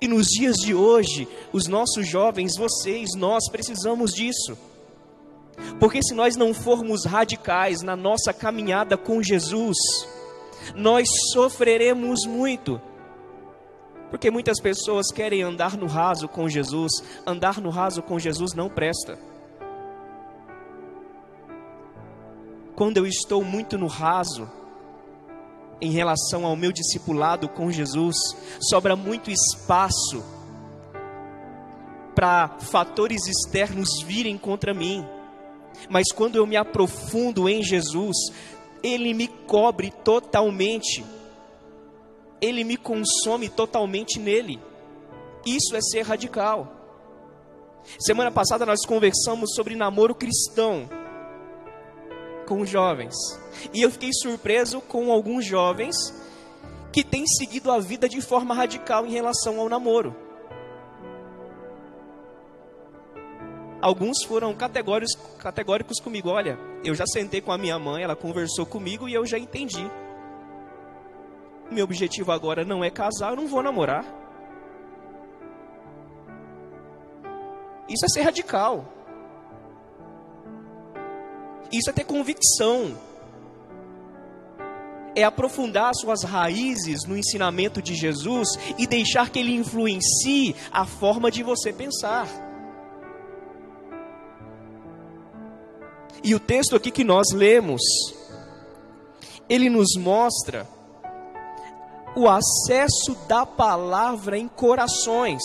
E 0.00 0.06
nos 0.06 0.26
dias 0.26 0.56
de 0.56 0.74
hoje, 0.74 1.26
os 1.52 1.66
nossos 1.66 2.06
jovens, 2.06 2.56
vocês, 2.56 3.10
nós 3.16 3.48
precisamos 3.50 4.12
disso. 4.12 4.56
Porque 5.80 6.02
se 6.02 6.14
nós 6.14 6.36
não 6.36 6.52
formos 6.52 7.04
radicais 7.04 7.82
na 7.82 7.96
nossa 7.96 8.32
caminhada 8.32 8.96
com 8.96 9.22
Jesus, 9.22 9.76
nós 10.74 11.08
sofreremos 11.32 12.26
muito. 12.26 12.80
Porque 14.10 14.30
muitas 14.30 14.60
pessoas 14.60 15.06
querem 15.12 15.42
andar 15.42 15.76
no 15.76 15.86
raso 15.86 16.28
com 16.28 16.48
Jesus, 16.48 16.92
andar 17.26 17.60
no 17.60 17.70
raso 17.70 18.02
com 18.02 18.18
Jesus 18.18 18.52
não 18.54 18.68
presta. 18.68 19.18
Quando 22.74 22.98
eu 22.98 23.06
estou 23.06 23.42
muito 23.42 23.78
no 23.78 23.86
raso, 23.86 24.48
em 25.80 25.90
relação 25.90 26.46
ao 26.46 26.56
meu 26.56 26.72
discipulado 26.72 27.48
com 27.48 27.70
Jesus, 27.70 28.16
sobra 28.60 28.96
muito 28.96 29.30
espaço 29.30 30.24
para 32.14 32.48
fatores 32.58 33.26
externos 33.26 34.02
virem 34.02 34.38
contra 34.38 34.72
mim. 34.72 35.06
Mas 35.90 36.06
quando 36.14 36.36
eu 36.36 36.46
me 36.46 36.56
aprofundo 36.56 37.48
em 37.48 37.62
Jesus, 37.62 38.16
Ele 38.82 39.12
me 39.12 39.28
cobre 39.28 39.90
totalmente, 40.02 41.04
Ele 42.40 42.64
me 42.64 42.78
consome 42.78 43.50
totalmente 43.50 44.18
nele. 44.18 44.58
Isso 45.44 45.76
é 45.76 45.80
ser 45.80 46.02
radical. 46.02 46.72
Semana 48.00 48.32
passada 48.32 48.64
nós 48.66 48.84
conversamos 48.84 49.54
sobre 49.54 49.76
namoro 49.76 50.14
cristão 50.14 50.88
com 52.46 52.60
os 52.60 52.70
jovens. 52.70 53.14
E 53.74 53.82
eu 53.82 53.90
fiquei 53.90 54.10
surpreso 54.12 54.80
com 54.80 55.12
alguns 55.12 55.44
jovens 55.44 55.96
que 56.92 57.04
têm 57.04 57.26
seguido 57.26 57.70
a 57.70 57.78
vida 57.78 58.08
de 58.08 58.22
forma 58.22 58.54
radical 58.54 59.04
em 59.06 59.10
relação 59.10 59.60
ao 59.60 59.68
namoro. 59.68 60.16
Alguns 63.82 64.24
foram 64.24 64.54
categóricos, 64.54 65.14
categóricos 65.38 66.00
comigo. 66.00 66.30
Olha, 66.30 66.58
eu 66.82 66.94
já 66.94 67.04
sentei 67.06 67.40
com 67.40 67.52
a 67.52 67.58
minha 67.58 67.78
mãe, 67.78 68.02
ela 68.02 68.16
conversou 68.16 68.64
comigo 68.64 69.08
e 69.08 69.14
eu 69.14 69.26
já 69.26 69.38
entendi. 69.38 69.90
Meu 71.70 71.84
objetivo 71.84 72.32
agora 72.32 72.64
não 72.64 72.82
é 72.82 72.90
casar, 72.90 73.30
eu 73.30 73.36
não 73.36 73.46
vou 73.46 73.62
namorar. 73.62 74.04
Isso 77.88 78.04
é 78.06 78.08
ser 78.08 78.22
radical. 78.22 78.95
Isso 81.72 81.90
é 81.90 81.92
ter 81.92 82.04
convicção. 82.04 82.96
É 85.14 85.24
aprofundar 85.24 85.94
suas 85.94 86.22
raízes 86.22 87.04
no 87.06 87.16
ensinamento 87.16 87.80
de 87.80 87.94
Jesus 87.94 88.48
e 88.76 88.86
deixar 88.86 89.30
que 89.30 89.38
ele 89.38 89.54
influencie 89.54 90.54
a 90.70 90.84
forma 90.84 91.30
de 91.30 91.42
você 91.42 91.72
pensar. 91.72 92.28
E 96.22 96.34
o 96.34 96.40
texto 96.40 96.76
aqui 96.76 96.90
que 96.90 97.04
nós 97.04 97.28
lemos, 97.32 97.80
ele 99.48 99.70
nos 99.70 99.94
mostra 99.96 100.66
o 102.16 102.28
acesso 102.28 103.14
da 103.28 103.46
palavra 103.46 104.38
em 104.38 104.48
corações. 104.48 105.42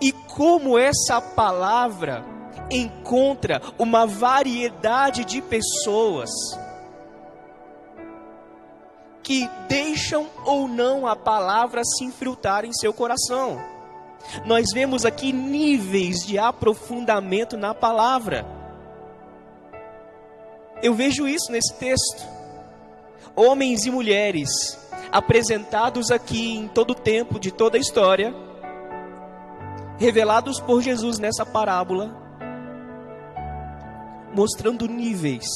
E 0.00 0.12
como 0.12 0.78
essa 0.78 1.20
palavra 1.20 2.33
encontra 2.70 3.60
uma 3.78 4.06
variedade 4.06 5.24
de 5.24 5.40
pessoas 5.42 6.30
que 9.22 9.48
deixam 9.68 10.26
ou 10.44 10.68
não 10.68 11.06
a 11.06 11.16
palavra 11.16 11.82
se 11.84 12.04
infiltrar 12.04 12.64
em 12.64 12.72
seu 12.72 12.92
coração. 12.92 13.58
Nós 14.44 14.66
vemos 14.72 15.04
aqui 15.04 15.32
níveis 15.32 16.26
de 16.26 16.38
aprofundamento 16.38 17.56
na 17.56 17.74
palavra. 17.74 18.46
Eu 20.82 20.94
vejo 20.94 21.26
isso 21.26 21.50
nesse 21.50 21.74
texto. 21.74 22.22
Homens 23.34 23.84
e 23.86 23.90
mulheres 23.90 24.78
apresentados 25.10 26.10
aqui 26.10 26.56
em 26.56 26.68
todo 26.68 26.90
o 26.90 26.94
tempo, 26.94 27.38
de 27.38 27.50
toda 27.50 27.76
a 27.76 27.80
história, 27.80 28.34
revelados 29.98 30.60
por 30.60 30.82
Jesus 30.82 31.18
nessa 31.18 31.46
parábola, 31.46 32.23
mostrando 34.34 34.88
níveis 34.88 35.46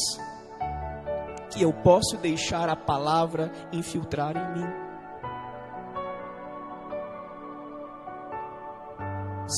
que 1.51 1.63
eu 1.63 1.73
posso 1.73 2.17
deixar 2.19 2.69
a 2.69 2.77
palavra 2.77 3.51
infiltrar 3.73 4.37
em 4.37 4.61
mim. 4.61 4.89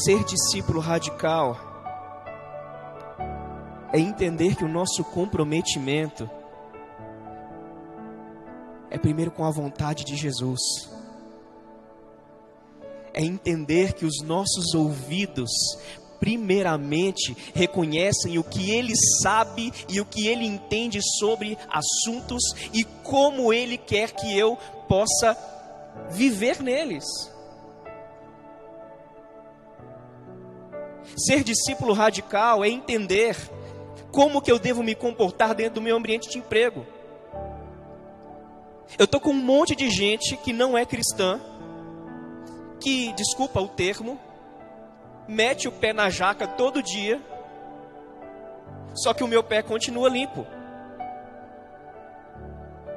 Ser 0.04 0.24
discípulo 0.24 0.80
radical 0.80 1.58
é 3.92 3.98
entender 3.98 4.54
que 4.54 4.64
o 4.64 4.68
nosso 4.68 5.04
comprometimento 5.04 6.30
é 8.88 8.96
primeiro 8.96 9.30
com 9.30 9.44
a 9.44 9.50
vontade 9.50 10.04
de 10.04 10.16
Jesus. 10.16 10.60
É 13.12 13.22
entender 13.22 13.92
que 13.92 14.06
os 14.06 14.22
nossos 14.22 14.74
ouvidos 14.74 15.50
primeiramente 16.20 17.34
reconhecem 17.54 18.38
o 18.38 18.44
que 18.44 18.70
ele 18.70 18.92
sabe 19.22 19.72
e 19.88 20.00
o 20.00 20.04
que 20.04 20.28
ele 20.28 20.44
entende 20.44 21.00
sobre 21.18 21.58
assuntos 21.68 22.42
e 22.72 22.84
como 23.02 23.52
ele 23.52 23.78
quer 23.78 24.12
que 24.12 24.38
eu 24.38 24.56
possa 24.86 25.36
viver 26.10 26.62
neles. 26.62 27.04
Ser 31.16 31.42
discípulo 31.42 31.92
radical 31.92 32.64
é 32.64 32.68
entender 32.68 33.36
como 34.12 34.40
que 34.40 34.50
eu 34.50 34.58
devo 34.58 34.82
me 34.82 34.94
comportar 34.94 35.54
dentro 35.54 35.74
do 35.74 35.82
meu 35.82 35.96
ambiente 35.96 36.28
de 36.28 36.38
emprego. 36.38 36.86
Eu 38.98 39.06
tô 39.06 39.20
com 39.20 39.30
um 39.30 39.34
monte 39.34 39.74
de 39.74 39.88
gente 39.88 40.36
que 40.36 40.52
não 40.52 40.76
é 40.76 40.84
cristã, 40.84 41.40
que, 42.80 43.12
desculpa 43.12 43.60
o 43.60 43.68
termo, 43.68 44.18
mete 45.30 45.68
o 45.68 45.72
pé 45.72 45.92
na 45.92 46.10
jaca 46.10 46.46
todo 46.46 46.82
dia, 46.82 47.20
só 48.94 49.14
que 49.14 49.22
o 49.22 49.28
meu 49.28 49.44
pé 49.44 49.62
continua 49.62 50.08
limpo. 50.08 50.44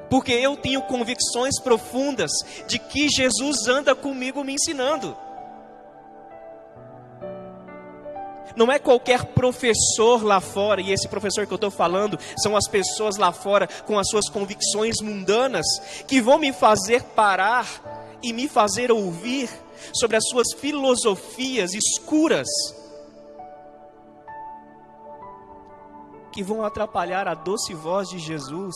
Porque 0.10 0.32
eu 0.32 0.58
tenho 0.58 0.82
convicções 0.82 1.60
profundas 1.62 2.32
de 2.68 2.80
que 2.80 3.08
Jesus 3.08 3.68
anda 3.68 3.96
comigo 3.96 4.44
me 4.44 4.54
ensinando. 4.54 5.16
Não 8.56 8.72
é 8.72 8.78
qualquer 8.78 9.26
professor 9.26 10.24
lá 10.24 10.40
fora, 10.40 10.82
e 10.82 10.92
esse 10.92 11.08
professor 11.08 11.46
que 11.46 11.54
eu 11.54 11.56
estou 11.56 11.72
falando 11.72 12.20
são 12.38 12.56
as 12.58 12.68
pessoas 12.68 13.18
lá 13.18 13.32
fora 13.32 13.68
com 13.86 13.98
as 13.98 14.08
suas 14.10 14.28
convicções 14.30 15.02
mundanas 15.02 15.66
que 16.08 16.22
vão 16.22 16.38
me 16.38 16.52
fazer 16.52 17.04
parar 17.04 18.03
e 18.24 18.32
me 18.32 18.48
fazer 18.48 18.92
ouvir 18.92 19.50
sobre 19.94 20.16
as 20.18 20.24
suas 20.30 20.48
filosofias 20.58 21.72
escuras 21.74 22.48
que 26.32 26.42
vão 26.42 26.64
atrapalhar 26.66 27.28
a 27.28 27.36
doce 27.36 27.74
voz 27.74 28.10
de 28.10 28.18
Jesus 28.18 28.74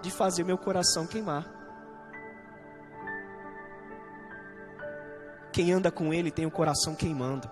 de 0.00 0.10
fazer 0.10 0.44
meu 0.44 0.58
coração 0.58 1.06
queimar. 1.06 1.50
Quem 5.52 5.72
anda 5.72 5.90
com 5.90 6.12
ele 6.12 6.30
tem 6.30 6.46
o 6.46 6.50
coração 6.50 6.94
queimando. 6.94 7.50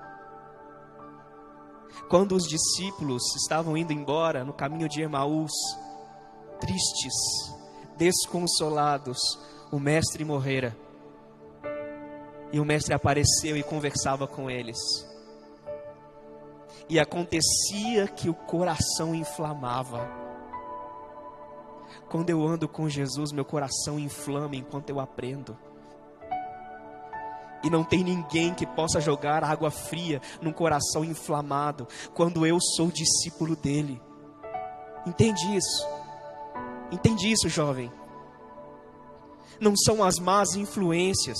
Quando 2.08 2.34
os 2.34 2.44
discípulos 2.44 3.22
estavam 3.36 3.76
indo 3.76 3.92
embora 3.92 4.44
no 4.44 4.52
caminho 4.52 4.88
de 4.88 5.02
Emaús, 5.02 5.52
tristes, 6.60 7.14
desconsolados, 7.96 9.18
o 9.70 9.78
mestre 9.78 10.24
morrera. 10.24 10.76
E 12.52 12.60
o 12.60 12.64
mestre 12.64 12.94
apareceu 12.94 13.56
e 13.56 13.62
conversava 13.62 14.26
com 14.26 14.50
eles. 14.50 14.78
E 16.88 17.00
acontecia 17.00 18.06
que 18.06 18.28
o 18.28 18.34
coração 18.34 19.14
inflamava. 19.14 20.06
Quando 22.10 22.28
eu 22.28 22.46
ando 22.46 22.68
com 22.68 22.88
Jesus, 22.88 23.32
meu 23.32 23.44
coração 23.44 23.98
inflama 23.98 24.54
enquanto 24.54 24.90
eu 24.90 25.00
aprendo. 25.00 25.56
E 27.64 27.70
não 27.70 27.84
tem 27.84 28.04
ninguém 28.04 28.52
que 28.52 28.66
possa 28.66 29.00
jogar 29.00 29.44
água 29.44 29.70
fria 29.70 30.20
num 30.40 30.52
coração 30.52 31.04
inflamado, 31.04 31.86
quando 32.12 32.44
eu 32.44 32.58
sou 32.60 32.90
discípulo 32.90 33.56
dele. 33.56 34.02
Entende 35.06 35.56
isso? 35.56 35.86
Entende 36.90 37.30
isso, 37.30 37.48
jovem? 37.48 37.90
Não 39.60 39.74
são 39.76 40.02
as 40.02 40.18
más 40.18 40.54
influências, 40.56 41.38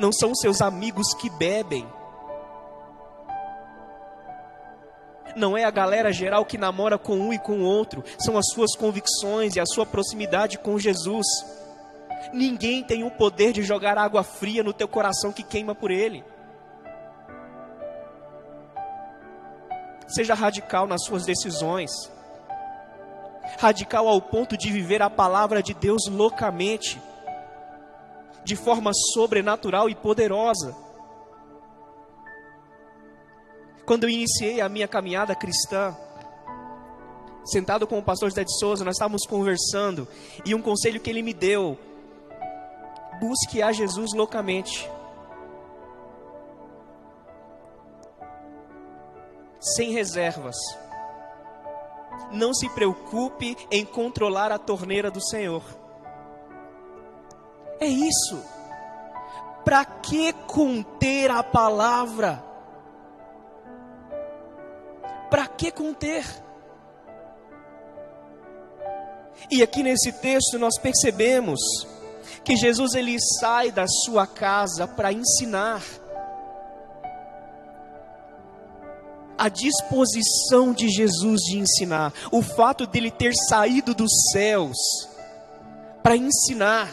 não 0.00 0.10
são 0.10 0.34
seus 0.34 0.62
amigos 0.62 1.12
que 1.14 1.28
bebem. 1.28 1.86
Não 5.36 5.56
é 5.56 5.64
a 5.64 5.70
galera 5.70 6.10
geral 6.10 6.44
que 6.44 6.58
namora 6.58 6.98
com 6.98 7.16
um 7.16 7.32
e 7.32 7.38
com 7.38 7.62
outro, 7.62 8.02
são 8.18 8.36
as 8.36 8.46
suas 8.52 8.74
convicções 8.74 9.54
e 9.54 9.60
a 9.60 9.66
sua 9.66 9.86
proximidade 9.86 10.58
com 10.58 10.78
Jesus. 10.78 11.26
Ninguém 12.32 12.82
tem 12.82 13.04
o 13.04 13.10
poder 13.10 13.52
de 13.52 13.62
jogar 13.62 13.96
água 13.98 14.24
fria 14.24 14.62
no 14.62 14.72
teu 14.72 14.88
coração 14.88 15.32
que 15.32 15.42
queima 15.42 15.74
por 15.74 15.90
ele. 15.90 16.24
Seja 20.08 20.34
radical 20.34 20.88
nas 20.88 21.04
suas 21.04 21.24
decisões. 21.24 21.90
Radical 23.58 24.08
ao 24.08 24.20
ponto 24.20 24.56
de 24.56 24.72
viver 24.72 25.02
a 25.02 25.10
palavra 25.10 25.62
de 25.62 25.74
Deus 25.74 26.08
loucamente, 26.08 27.00
de 28.50 28.56
forma 28.56 28.90
sobrenatural 29.14 29.88
e 29.88 29.94
poderosa. 29.94 30.76
Quando 33.86 34.02
eu 34.02 34.10
iniciei 34.10 34.60
a 34.60 34.68
minha 34.68 34.88
caminhada 34.88 35.36
cristã, 35.36 35.96
sentado 37.44 37.86
com 37.86 38.00
o 38.00 38.02
pastor 38.02 38.28
José 38.28 38.42
de 38.42 38.58
Souza, 38.58 38.84
nós 38.84 38.96
estávamos 38.96 39.24
conversando, 39.24 40.08
e 40.44 40.52
um 40.52 40.60
conselho 40.60 41.00
que 41.00 41.08
ele 41.08 41.22
me 41.22 41.32
deu: 41.32 41.78
busque 43.20 43.62
a 43.62 43.70
Jesus 43.70 44.12
loucamente. 44.14 44.90
Sem 49.60 49.92
reservas. 49.92 50.56
Não 52.32 52.52
se 52.52 52.68
preocupe 52.70 53.56
em 53.70 53.84
controlar 53.84 54.50
a 54.50 54.58
torneira 54.58 55.08
do 55.08 55.20
Senhor. 55.20 55.62
É 57.80 57.86
isso. 57.86 58.44
Para 59.64 59.84
que 59.84 60.32
conter 60.32 61.30
a 61.30 61.42
palavra? 61.42 62.44
Para 65.30 65.46
que 65.46 65.70
conter? 65.70 66.24
E 69.50 69.62
aqui 69.62 69.82
nesse 69.82 70.12
texto 70.12 70.58
nós 70.58 70.78
percebemos 70.78 71.60
que 72.44 72.56
Jesus 72.56 72.94
ele 72.94 73.16
sai 73.40 73.70
da 73.70 73.86
sua 73.86 74.26
casa 74.26 74.86
para 74.86 75.12
ensinar. 75.12 75.82
A 79.38 79.48
disposição 79.48 80.74
de 80.74 80.88
Jesus 80.90 81.40
de 81.42 81.58
ensinar, 81.58 82.12
o 82.30 82.42
fato 82.42 82.86
dele 82.86 83.10
ter 83.10 83.32
saído 83.48 83.94
dos 83.94 84.10
céus 84.32 84.76
para 86.02 86.14
ensinar, 86.14 86.88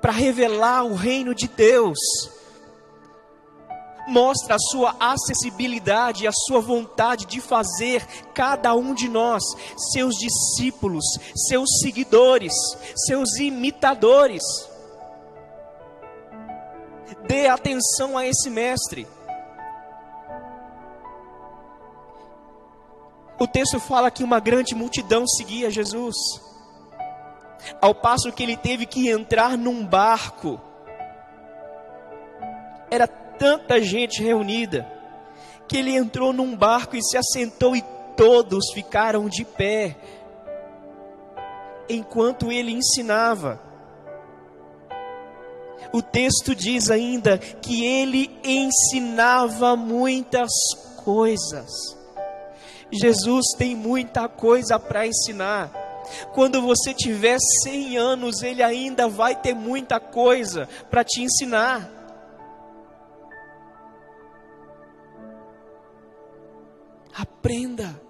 para 0.00 0.12
revelar 0.12 0.84
o 0.84 0.94
reino 0.94 1.34
de 1.34 1.48
Deus, 1.48 1.98
mostra 4.08 4.54
a 4.54 4.58
sua 4.58 4.96
acessibilidade, 4.98 6.26
a 6.26 6.32
sua 6.32 6.60
vontade 6.60 7.26
de 7.26 7.40
fazer 7.40 8.04
cada 8.32 8.74
um 8.74 8.94
de 8.94 9.08
nós 9.08 9.42
seus 9.92 10.14
discípulos, 10.16 11.04
seus 11.48 11.68
seguidores, 11.82 12.52
seus 13.06 13.36
imitadores. 13.36 14.42
Dê 17.26 17.48
atenção 17.48 18.16
a 18.16 18.26
esse 18.26 18.48
mestre. 18.48 19.06
O 23.38 23.46
texto 23.46 23.78
fala 23.78 24.10
que 24.10 24.24
uma 24.24 24.40
grande 24.40 24.74
multidão 24.74 25.26
seguia 25.28 25.70
Jesus, 25.70 26.16
ao 27.80 27.94
passo 27.94 28.32
que 28.32 28.42
ele 28.42 28.56
teve 28.56 28.86
que 28.86 29.08
entrar 29.08 29.56
num 29.56 29.84
barco. 29.84 30.60
Era 32.90 33.06
tanta 33.06 33.80
gente 33.80 34.22
reunida, 34.22 34.90
que 35.68 35.76
ele 35.76 35.94
entrou 35.94 36.32
num 36.32 36.56
barco 36.56 36.96
e 36.96 37.02
se 37.02 37.16
assentou 37.16 37.76
e 37.76 37.82
todos 38.16 38.72
ficaram 38.72 39.28
de 39.28 39.44
pé, 39.44 39.96
enquanto 41.88 42.50
ele 42.50 42.72
ensinava. 42.72 43.60
O 45.92 46.02
texto 46.02 46.54
diz 46.54 46.90
ainda 46.90 47.38
que 47.38 47.84
ele 47.84 48.30
ensinava 48.44 49.76
muitas 49.76 50.50
coisas. 51.04 51.70
Jesus 52.90 53.46
tem 53.56 53.74
muita 53.74 54.28
coisa 54.28 54.78
para 54.78 55.06
ensinar. 55.06 55.87
Quando 56.32 56.62
você 56.62 56.94
tiver 56.94 57.38
100 57.62 57.98
anos, 57.98 58.42
ele 58.42 58.62
ainda 58.62 59.08
vai 59.08 59.34
ter 59.34 59.54
muita 59.54 60.00
coisa 60.00 60.68
para 60.90 61.04
te 61.04 61.22
ensinar. 61.22 61.90
Aprenda. 67.14 68.00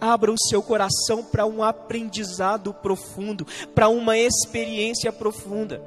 Abra 0.00 0.32
o 0.32 0.38
seu 0.38 0.62
coração 0.62 1.22
para 1.22 1.46
um 1.46 1.62
aprendizado 1.62 2.74
profundo, 2.74 3.46
para 3.74 3.88
uma 3.88 4.18
experiência 4.18 5.12
profunda. 5.12 5.80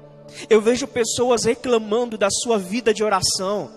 Eu 0.50 0.62
vejo 0.62 0.88
pessoas 0.88 1.44
reclamando 1.44 2.18
da 2.18 2.30
sua 2.30 2.58
vida 2.58 2.94
de 2.94 3.04
oração. 3.04 3.72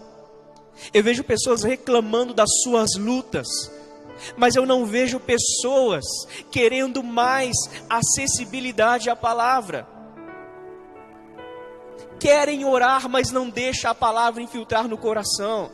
Eu 0.94 1.02
vejo 1.02 1.24
pessoas 1.24 1.62
reclamando 1.62 2.32
das 2.32 2.48
suas 2.62 2.90
lutas. 2.96 3.48
Mas 4.36 4.56
eu 4.56 4.66
não 4.66 4.86
vejo 4.86 5.20
pessoas 5.20 6.04
querendo 6.50 7.02
mais 7.02 7.54
acessibilidade 7.88 9.10
à 9.10 9.16
palavra. 9.16 9.86
Querem 12.18 12.64
orar, 12.64 13.08
mas 13.08 13.30
não 13.30 13.48
deixa 13.48 13.90
a 13.90 13.94
palavra 13.94 14.42
infiltrar 14.42 14.88
no 14.88 14.98
coração 14.98 15.70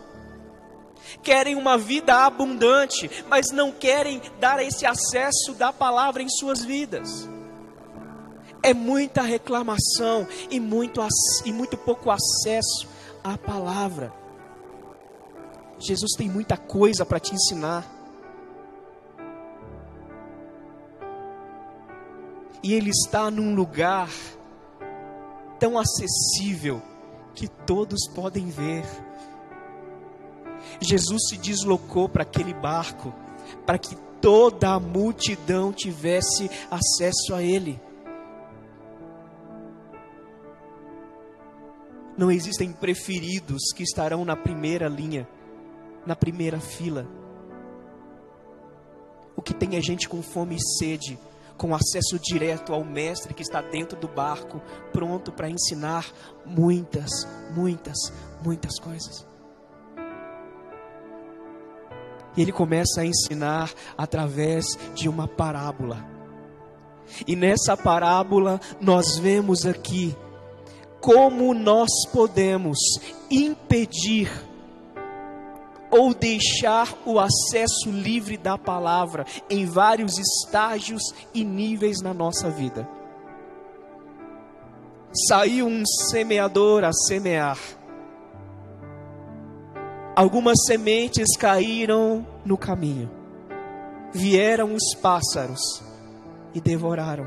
querem 1.22 1.54
uma 1.54 1.76
vida 1.76 2.24
abundante, 2.24 3.10
mas 3.28 3.50
não 3.52 3.70
querem 3.70 4.20
dar 4.40 4.62
esse 4.62 4.86
acesso 4.86 5.54
da 5.54 5.72
palavra 5.72 6.22
em 6.22 6.28
suas 6.28 6.64
vidas. 6.64 7.28
É 8.62 8.72
muita 8.72 9.22
reclamação 9.22 10.26
e 10.50 10.58
muito, 10.58 11.00
e 11.44 11.52
muito 11.52 11.76
pouco 11.76 12.10
acesso 12.10 12.88
à 13.22 13.36
palavra. 13.36 14.12
Jesus 15.78 16.12
tem 16.16 16.30
muita 16.30 16.56
coisa 16.56 17.04
para 17.04 17.20
te 17.20 17.34
ensinar. 17.34 17.84
E 22.64 22.72
Ele 22.72 22.88
está 22.88 23.30
num 23.30 23.54
lugar 23.54 24.10
tão 25.60 25.78
acessível 25.78 26.80
que 27.34 27.46
todos 27.46 28.08
podem 28.08 28.48
ver. 28.48 28.84
Jesus 30.80 31.28
se 31.28 31.36
deslocou 31.36 32.08
para 32.08 32.22
aquele 32.22 32.54
barco 32.54 33.12
para 33.66 33.76
que 33.76 33.94
toda 34.18 34.70
a 34.70 34.80
multidão 34.80 35.74
tivesse 35.74 36.50
acesso 36.70 37.34
a 37.34 37.42
ele. 37.42 37.78
Não 42.16 42.30
existem 42.30 42.72
preferidos 42.72 43.72
que 43.76 43.82
estarão 43.82 44.24
na 44.24 44.36
primeira 44.36 44.88
linha, 44.88 45.28
na 46.06 46.16
primeira 46.16 46.58
fila. 46.58 47.06
O 49.36 49.42
que 49.42 49.52
tem 49.52 49.76
é 49.76 49.82
gente 49.82 50.08
com 50.08 50.22
fome 50.22 50.56
e 50.56 50.78
sede, 50.78 51.18
com 51.56 51.74
acesso 51.74 52.18
direto 52.18 52.72
ao 52.72 52.84
Mestre 52.84 53.34
que 53.34 53.42
está 53.42 53.60
dentro 53.60 53.98
do 53.98 54.08
barco, 54.08 54.60
pronto 54.92 55.32
para 55.32 55.48
ensinar 55.48 56.06
muitas, 56.44 57.10
muitas, 57.54 57.96
muitas 58.44 58.78
coisas. 58.78 59.26
E 62.36 62.42
ele 62.42 62.52
começa 62.52 63.00
a 63.00 63.06
ensinar 63.06 63.72
através 63.96 64.64
de 64.94 65.08
uma 65.08 65.28
parábola. 65.28 66.04
E 67.26 67.36
nessa 67.36 67.76
parábola 67.76 68.60
nós 68.80 69.18
vemos 69.18 69.64
aqui 69.64 70.16
como 71.00 71.52
nós 71.52 71.90
podemos 72.12 72.78
impedir 73.30 74.30
ou 75.96 76.12
deixar 76.12 76.92
o 77.06 77.20
acesso 77.20 77.90
livre 77.90 78.36
da 78.36 78.58
palavra 78.58 79.24
em 79.48 79.64
vários 79.64 80.18
estágios 80.18 81.02
e 81.32 81.44
níveis 81.44 82.00
na 82.02 82.12
nossa 82.12 82.50
vida. 82.50 82.88
Saiu 85.28 85.66
um 85.66 85.84
semeador 85.86 86.82
a 86.82 86.92
semear 86.92 87.58
Algumas 90.16 90.54
sementes 90.64 91.36
caíram 91.36 92.24
no 92.44 92.56
caminho. 92.56 93.10
Vieram 94.12 94.72
os 94.72 94.94
pássaros 95.02 95.82
e 96.54 96.60
devoraram. 96.60 97.26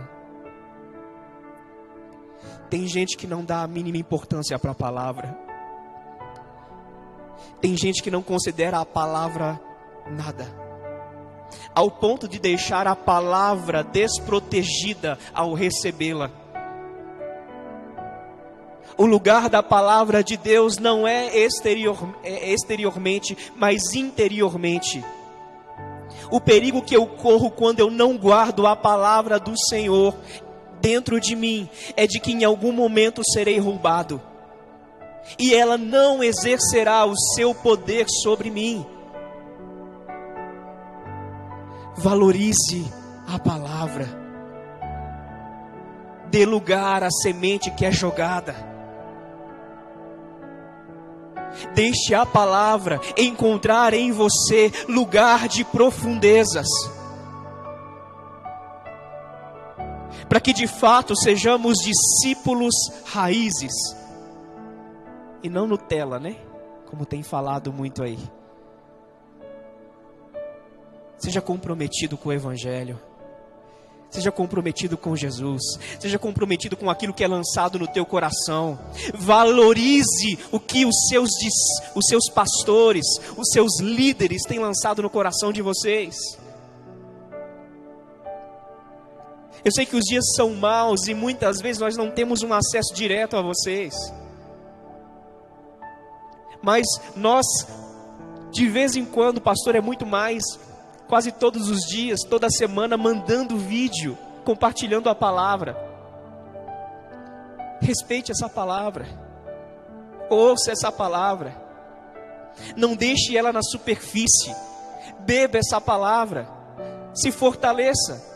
Tem 2.70 2.88
gente 2.88 3.18
que 3.18 3.28
não 3.28 3.44
dá 3.44 3.62
a 3.62 3.68
mínima 3.68 3.98
importância 3.98 4.58
para 4.58 4.72
a 4.72 4.76
palavra. 4.76 5.47
Tem 7.62 7.76
gente 7.78 8.02
que 8.02 8.12
não 8.12 8.22
considera 8.22 8.80
a 8.80 8.86
palavra 8.86 9.60
nada. 10.10 10.48
Ao 11.74 11.90
ponto 11.90 12.28
de 12.28 12.40
deixar 12.40 12.88
a 12.88 12.96
palavra 12.96 13.84
desprotegida 13.84 15.18
ao 15.34 15.54
recebê-la. 15.54 16.32
O 18.98 19.06
lugar 19.06 19.48
da 19.48 19.62
palavra 19.62 20.24
de 20.24 20.36
Deus 20.36 20.80
não 20.80 21.08
é, 21.08 21.38
exterior, 21.38 22.16
é 22.24 22.52
exteriormente, 22.52 23.38
mas 23.56 23.94
interiormente. 23.94 25.06
O 26.32 26.42
perigo 26.42 26.82
que 26.82 26.96
eu 26.96 27.06
corro 27.06 27.52
quando 27.52 27.80
eu 27.80 27.92
não 27.92 28.18
guardo 28.18 28.66
a 28.66 28.76
palavra 28.76 29.40
do 29.40 29.54
Senhor 29.70 30.16
dentro 30.82 31.20
de 31.20 31.36
mim 31.36 31.70
é 31.96 32.08
de 32.08 32.20
que 32.20 32.32
em 32.32 32.44
algum 32.44 32.72
momento 32.72 33.22
serei 33.34 33.60
roubado. 33.60 34.22
E 35.38 35.54
ela 35.54 35.78
não 35.78 36.24
exercerá 36.24 37.06
o 37.06 37.16
seu 37.36 37.54
poder 37.54 38.06
sobre 38.10 38.50
mim. 38.50 38.86
Valorize 41.96 42.86
a 43.28 43.40
palavra. 43.40 44.08
Dê 46.30 46.46
lugar 46.46 47.04
à 47.04 47.10
semente 47.10 47.72
que 47.72 47.86
é 47.86 47.92
jogada. 47.92 48.56
Deixe 51.74 52.14
a 52.14 52.26
palavra 52.26 53.00
encontrar 53.18 53.94
em 53.94 54.12
você 54.12 54.72
lugar 54.88 55.48
de 55.48 55.64
profundezas. 55.64 56.68
Para 60.30 60.40
que 60.40 60.54
de 60.54 60.68
fato 60.68 61.16
sejamos 61.16 61.78
discípulos 61.78 62.76
raízes. 63.06 63.97
E 65.44 65.50
não 65.50 65.68
Nutella, 65.68 66.20
né? 66.20 66.38
Como 66.90 67.06
tem 67.06 67.22
falado 67.22 67.72
muito 67.72 68.04
aí. 68.04 68.18
Seja 71.18 71.42
comprometido 71.42 72.18
com 72.18 72.30
o 72.30 72.34
Evangelho. 72.34 73.00
Seja 74.10 74.32
comprometido 74.32 74.98
com 74.98 75.16
Jesus. 75.16 75.62
Seja 76.00 76.18
comprometido 76.18 76.78
com 76.78 76.90
aquilo 76.90 77.14
que 77.14 77.24
é 77.24 77.28
lançado 77.28 77.78
no 77.78 77.88
teu 77.88 78.06
coração. 78.06 78.80
Valorize 79.14 80.40
o 80.52 80.60
que 80.60 80.86
os 80.86 80.96
seus, 81.10 81.30
os 81.94 82.06
seus 82.08 82.30
pastores, 82.30 83.06
os 83.36 83.50
seus 83.52 83.80
líderes 83.82 84.44
têm 84.44 84.60
lançado 84.60 85.02
no 85.02 85.10
coração 85.10 85.52
de 85.52 85.62
vocês. 85.62 86.16
Eu 89.66 89.72
sei 89.72 89.86
que 89.86 89.98
os 89.98 90.06
dias 90.06 90.24
são 90.36 90.54
maus 90.54 91.08
e 91.08 91.14
muitas 91.14 91.60
vezes 91.60 91.82
nós 91.82 91.98
não 91.98 92.10
temos 92.10 92.42
um 92.42 92.54
acesso 92.54 92.94
direto 92.94 93.36
a 93.36 93.42
vocês. 93.42 93.94
Mas 96.62 96.86
nós, 97.16 97.46
de 98.52 98.68
vez 98.68 98.96
em 98.96 99.06
quando, 99.06 99.42
pastor, 99.42 99.76
é 99.76 99.82
muito 99.82 100.06
mais 100.06 100.44
quase 101.08 101.32
todos 101.32 101.70
os 101.70 101.82
dias, 101.82 102.22
toda 102.22 102.50
semana, 102.50 102.98
mandando 102.98 103.58
vídeo, 103.58 104.18
compartilhando 104.44 105.10
a 105.10 105.16
palavra. 105.16 105.76
Respeite 107.80 108.32
essa 108.32 108.50
palavra, 108.50 109.08
ouça 110.30 110.72
essa 110.72 110.92
palavra, 110.92 111.56
não 112.76 112.96
deixe 112.96 113.38
ela 113.38 113.54
na 113.54 113.62
superfície, 113.62 114.54
beba 115.20 115.58
essa 115.58 115.80
palavra, 115.80 116.50
se 117.14 117.32
fortaleça. 117.32 118.36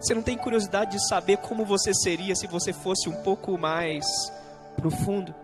Você 0.00 0.14
não 0.14 0.22
tem 0.22 0.36
curiosidade 0.36 0.92
de 0.92 1.08
saber 1.08 1.38
como 1.38 1.64
você 1.64 1.92
seria 1.92 2.36
se 2.36 2.46
você 2.46 2.72
fosse 2.72 3.08
um 3.08 3.22
pouco 3.22 3.58
mais 3.58 4.04
profundo? 4.80 5.34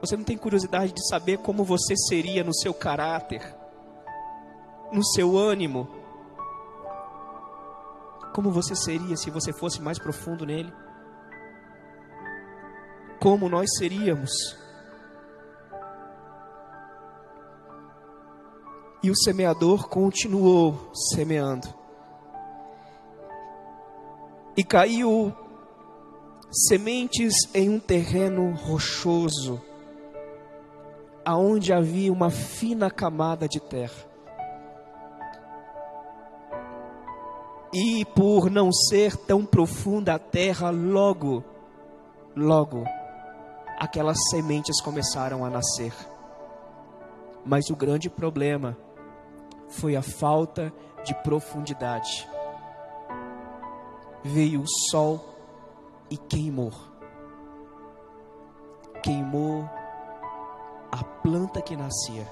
Você 0.00 0.16
não 0.16 0.24
tem 0.24 0.36
curiosidade 0.36 0.92
de 0.92 1.06
saber 1.08 1.38
como 1.38 1.62
você 1.62 1.94
seria 1.96 2.42
no 2.42 2.54
seu 2.54 2.74
caráter, 2.74 3.54
no 4.90 5.04
seu 5.04 5.36
ânimo? 5.36 5.88
Como 8.34 8.50
você 8.50 8.74
seria 8.74 9.16
se 9.16 9.30
você 9.30 9.52
fosse 9.52 9.80
mais 9.80 9.98
profundo 9.98 10.46
nele? 10.46 10.72
Como 13.20 13.48
nós 13.48 13.68
seríamos? 13.76 14.30
E 19.02 19.10
o 19.10 19.16
semeador 19.16 19.88
continuou 19.88 20.90
semeando. 21.12 21.68
E 24.56 24.64
caiu 24.64 25.34
sementes 26.50 27.32
em 27.54 27.70
um 27.70 27.78
terreno 27.78 28.52
rochoso 28.54 29.62
aonde 31.24 31.72
havia 31.72 32.12
uma 32.12 32.30
fina 32.30 32.90
camada 32.90 33.46
de 33.46 33.60
terra. 33.60 34.08
E 37.72 38.04
por 38.04 38.50
não 38.50 38.72
ser 38.72 39.16
tão 39.16 39.44
profunda 39.44 40.14
a 40.14 40.18
terra, 40.18 40.70
logo, 40.70 41.44
logo, 42.34 42.84
aquelas 43.78 44.18
sementes 44.28 44.80
começaram 44.80 45.44
a 45.44 45.50
nascer. 45.50 45.92
Mas 47.44 47.70
o 47.70 47.76
grande 47.76 48.10
problema 48.10 48.76
foi 49.68 49.94
a 49.94 50.02
falta 50.02 50.72
de 51.04 51.14
profundidade. 51.22 52.28
Veio 54.24 54.62
o 54.62 54.68
sol 54.90 55.24
e 56.10 56.16
queimou. 56.16 56.72
Queimou 59.02 59.70
a 60.92 61.04
planta 61.22 61.62
que 61.62 61.76
nascia, 61.76 62.26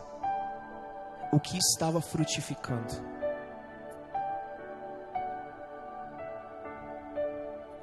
o 1.33 1.39
que 1.39 1.57
estava 1.57 2.01
frutificando. 2.01 2.93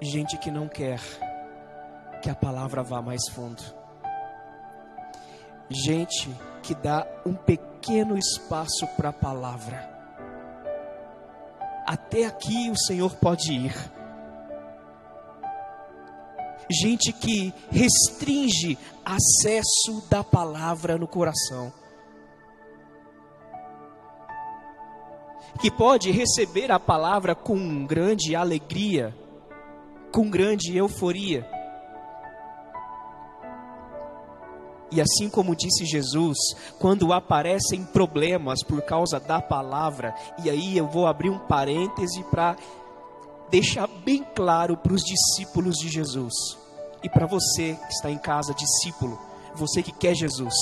Gente 0.02 0.38
que 0.38 0.52
não 0.52 0.68
quer 0.68 1.00
que 2.22 2.30
a 2.30 2.36
palavra 2.36 2.84
vá 2.84 3.02
mais 3.02 3.28
fundo. 3.30 3.64
Gente 5.70 6.30
que 6.62 6.76
dá 6.76 7.08
um 7.26 7.34
pequeno 7.34 8.18
espaço 8.18 8.86
para 8.98 9.10
a 9.10 9.14
palavra. 9.14 9.90
Até 11.88 12.26
aqui 12.26 12.70
o 12.70 12.78
Senhor 12.78 13.16
pode 13.16 13.52
ir 13.52 13.74
gente 16.70 17.12
que 17.14 17.54
restringe 17.70 18.78
acesso 19.04 20.04
da 20.10 20.24
palavra 20.24 20.98
no 20.98 21.08
coração. 21.08 21.72
Que 25.60 25.72
pode 25.72 26.12
receber 26.12 26.72
a 26.72 26.80
palavra 26.80 27.34
com 27.34 27.86
grande 27.86 28.36
alegria, 28.36 29.16
com 30.12 30.30
grande 30.30 30.76
euforia. 30.76 31.48
E 34.92 35.02
assim 35.02 35.30
como 35.30 35.56
disse 35.56 35.86
Jesus, 35.86 36.38
quando 36.80 37.12
aparecem 37.12 37.84
problemas 37.84 38.64
por 38.64 38.82
causa 38.82 39.20
da 39.20 39.42
palavra, 39.42 40.16
e 40.44 40.50
aí 40.50 40.78
eu 40.78 40.88
vou 40.88 41.08
abrir 41.08 41.30
um 41.30 41.40
parêntese 41.40 42.24
para 42.24 42.56
deixar 43.50 43.88
bem 43.88 44.26
claro 44.36 44.78
para 44.78 44.94
os 44.94 45.02
discípulos 45.04 45.76
de 45.76 45.90
Jesus 45.90 46.34
e 47.04 47.10
para 47.10 47.26
você 47.26 47.76
que 47.76 47.94
está 47.94 48.10
em 48.10 48.18
casa, 48.18 48.54
discípulo, 48.54 49.20
você 49.54 49.84
que 49.84 49.92
quer 49.92 50.16
Jesus. 50.16 50.54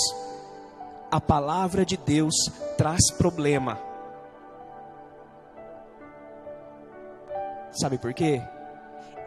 A 1.10 1.22
palavra 1.22 1.86
de 1.86 1.96
Deus 1.96 2.34
traz 2.78 3.12
problema. 3.12 3.80
Sabe 7.72 7.98
por 7.98 8.14
quê? 8.14 8.42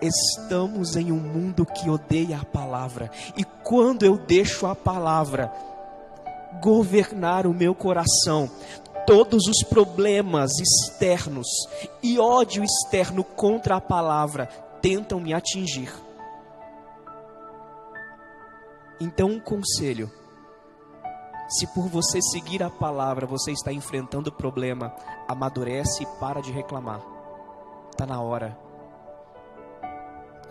Estamos 0.01 0.95
em 0.95 1.11
um 1.11 1.19
mundo 1.19 1.65
que 1.65 1.89
odeia 1.89 2.39
a 2.39 2.45
palavra, 2.45 3.11
e 3.37 3.43
quando 3.65 4.05
eu 4.05 4.19
deixo 4.19 4.67
a 4.67 4.75
palavra 4.75 5.51
governar 6.61 7.47
o 7.47 7.55
meu 7.55 7.75
coração, 7.75 8.51
todos 9.07 9.47
os 9.47 9.63
problemas 9.69 10.51
externos 10.59 11.47
e 12.03 12.19
ódio 12.19 12.65
externo 12.65 13.23
contra 13.23 13.77
a 13.77 13.81
palavra 13.81 14.47
tentam 14.83 15.21
me 15.21 15.33
atingir. 15.33 15.93
Então, 19.01 19.29
um 19.29 19.41
conselho: 19.41 20.11
se 21.49 21.67
por 21.69 21.89
você 21.89 22.21
seguir 22.21 22.63
a 22.63 22.71
palavra 22.71 23.27
você 23.27 23.53
está 23.53 23.73
enfrentando 23.73 24.31
o 24.31 24.33
problema, 24.33 24.93
amadurece 25.29 26.03
e 26.03 26.07
para 26.19 26.41
de 26.41 26.51
reclamar. 26.51 27.01
Está 27.91 28.05
na 28.05 28.21
hora. 28.21 28.59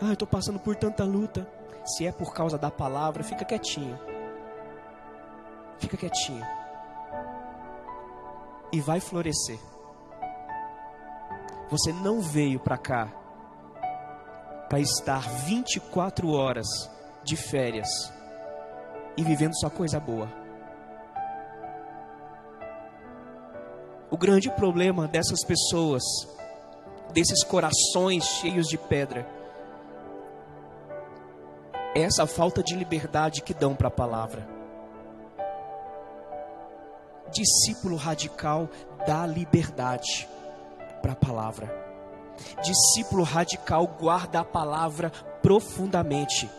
Ah, 0.01 0.07
eu 0.07 0.13
estou 0.13 0.27
passando 0.27 0.59
por 0.59 0.75
tanta 0.75 1.03
luta. 1.03 1.47
Se 1.85 2.05
é 2.07 2.11
por 2.11 2.33
causa 2.33 2.57
da 2.57 2.71
palavra, 2.71 3.23
fica 3.23 3.45
quietinho. 3.45 3.99
Fica 5.77 5.95
quietinho 5.95 6.64
e 8.75 8.81
vai 8.81 8.99
florescer. 8.99 9.57
Você 11.71 11.93
não 11.93 12.19
veio 12.19 12.59
para 12.59 12.77
cá 12.77 13.07
para 14.67 14.81
estar 14.81 15.21
24 15.45 16.29
horas 16.29 16.67
de 17.23 17.37
férias 17.37 17.87
e 19.15 19.23
vivendo 19.23 19.57
só 19.57 19.69
coisa 19.69 19.97
boa. 19.97 20.27
O 24.11 24.17
grande 24.17 24.51
problema 24.51 25.07
dessas 25.07 25.41
pessoas, 25.45 26.03
desses 27.13 27.45
corações 27.45 28.25
cheios 28.25 28.67
de 28.67 28.77
pedra, 28.77 29.25
é 31.95 32.01
essa 32.01 32.27
falta 32.27 32.61
de 32.61 32.75
liberdade 32.75 33.41
que 33.41 33.53
dão 33.53 33.73
para 33.73 33.87
a 33.87 33.91
palavra 33.91 34.54
discípulo 37.31 37.95
radical 37.95 38.69
da 39.05 39.25
liberdade. 39.25 40.27
para 41.05 41.13
a 41.13 41.15
palavra. 41.15 41.85
Discípulo 42.63 43.21
radical 43.23 43.85
guarda 43.85 44.39
a 44.39 44.43
palavra 44.43 45.11
profundamente. 45.43 46.49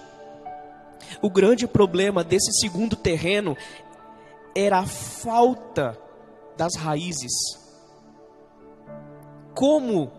O 1.21 1.29
grande 1.29 1.67
problema 1.67 2.23
desse 2.23 2.53
segundo 2.61 2.95
terreno 2.95 3.57
era 4.55 4.79
a 4.79 4.87
falta 4.87 5.99
das 6.57 6.77
raízes. 6.77 7.33
Como 9.53 10.13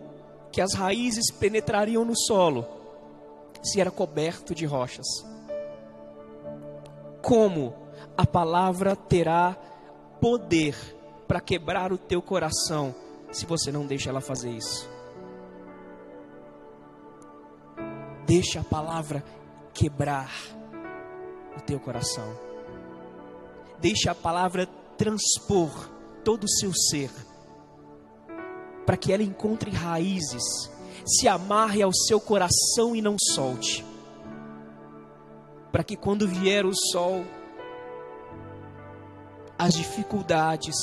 que 0.52 0.60
as 0.60 0.74
raízes 0.74 1.30
penetrariam 1.30 2.04
no 2.04 2.14
solo 2.14 2.66
se 3.62 3.80
era 3.80 3.90
coberto 3.90 4.54
de 4.54 4.66
rochas? 4.66 5.06
Como 7.22 7.74
a 8.14 8.26
palavra 8.26 8.94
terá 8.94 9.56
poder 10.20 10.74
para 11.26 11.40
quebrar 11.40 11.92
o 11.92 11.98
teu 11.98 12.22
coração 12.22 12.94
se 13.30 13.44
você 13.46 13.70
não 13.70 13.86
deixa 13.86 14.10
ela 14.10 14.20
fazer 14.20 14.50
isso? 14.50 14.88
Deixa 18.26 18.60
a 18.60 18.64
palavra 18.64 19.24
quebrar 19.72 20.30
o 21.56 21.60
teu 21.60 21.80
coração. 21.80 22.36
Deixa 23.80 24.10
a 24.10 24.14
palavra 24.14 24.66
transpor 24.96 25.70
todo 26.24 26.44
o 26.44 26.48
seu 26.48 26.72
ser, 26.74 27.10
para 28.84 28.96
que 28.96 29.12
ela 29.12 29.22
encontre 29.22 29.70
raízes, 29.70 30.42
se 31.06 31.28
amarre 31.28 31.80
ao 31.82 31.92
seu 31.92 32.20
coração 32.20 32.94
e 32.94 33.00
não 33.00 33.16
solte, 33.18 33.84
para 35.70 35.84
que 35.84 35.96
quando 35.96 36.28
vier 36.28 36.66
o 36.66 36.74
sol, 36.74 37.24
as 39.58 39.74
dificuldades, 39.74 40.76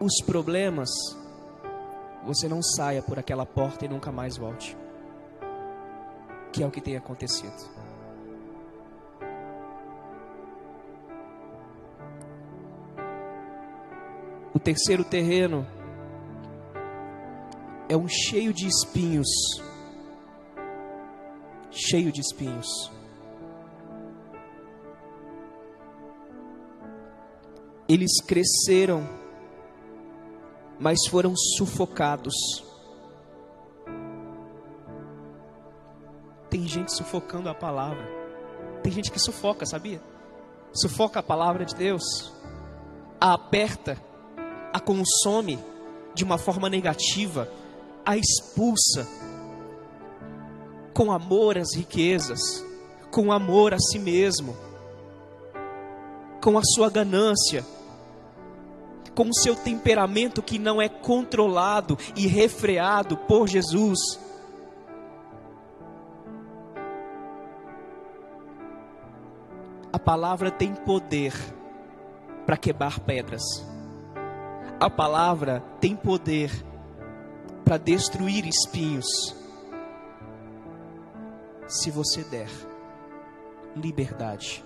os 0.00 0.24
problemas, 0.24 0.88
você 2.24 2.48
não 2.48 2.62
saia 2.62 3.02
por 3.02 3.18
aquela 3.18 3.44
porta 3.44 3.84
e 3.84 3.88
nunca 3.88 4.10
mais 4.10 4.38
volte. 4.38 4.74
Que 6.50 6.62
é 6.62 6.66
o 6.66 6.70
que 6.70 6.80
tem 6.80 6.96
acontecido. 6.96 7.78
O 14.54 14.58
terceiro 14.58 15.04
terreno 15.04 15.66
é 17.86 17.96
um 17.96 18.08
cheio 18.08 18.52
de 18.52 18.66
espinhos. 18.66 19.28
Cheio 21.70 22.10
de 22.10 22.22
espinhos. 22.22 22.97
Eles 27.88 28.20
cresceram, 28.20 29.08
mas 30.78 30.98
foram 31.08 31.34
sufocados. 31.36 32.34
Tem 36.50 36.66
gente 36.66 36.94
sufocando 36.94 37.48
a 37.48 37.54
palavra. 37.54 38.06
Tem 38.82 38.92
gente 38.92 39.10
que 39.10 39.18
sufoca, 39.18 39.66
sabia? 39.66 40.02
Sufoca 40.72 41.20
a 41.20 41.22
palavra 41.22 41.64
de 41.64 41.74
Deus. 41.74 42.32
A 43.20 43.32
aperta 43.32 43.96
a 44.72 44.78
consome 44.78 45.58
de 46.14 46.24
uma 46.24 46.38
forma 46.38 46.68
negativa, 46.68 47.50
a 48.04 48.16
expulsa 48.16 49.06
com 50.94 51.12
amor 51.12 51.56
às 51.56 51.74
riquezas, 51.74 52.40
com 53.10 53.30
amor 53.32 53.72
a 53.72 53.78
si 53.78 53.98
mesmo, 53.98 54.56
com 56.42 56.58
a 56.58 56.62
sua 56.64 56.90
ganância, 56.90 57.64
com 59.18 59.32
seu 59.32 59.56
temperamento 59.56 60.40
que 60.40 60.60
não 60.60 60.80
é 60.80 60.88
controlado 60.88 61.98
e 62.14 62.28
refreado 62.28 63.16
por 63.16 63.48
Jesus. 63.48 63.98
A 69.92 69.98
palavra 69.98 70.52
tem 70.52 70.72
poder 70.72 71.34
para 72.46 72.56
quebrar 72.56 73.00
pedras. 73.00 73.42
A 74.78 74.88
palavra 74.88 75.64
tem 75.80 75.96
poder 75.96 76.52
para 77.64 77.76
destruir 77.76 78.46
espinhos. 78.46 79.34
Se 81.66 81.90
você 81.90 82.22
der 82.22 82.50
liberdade, 83.74 84.64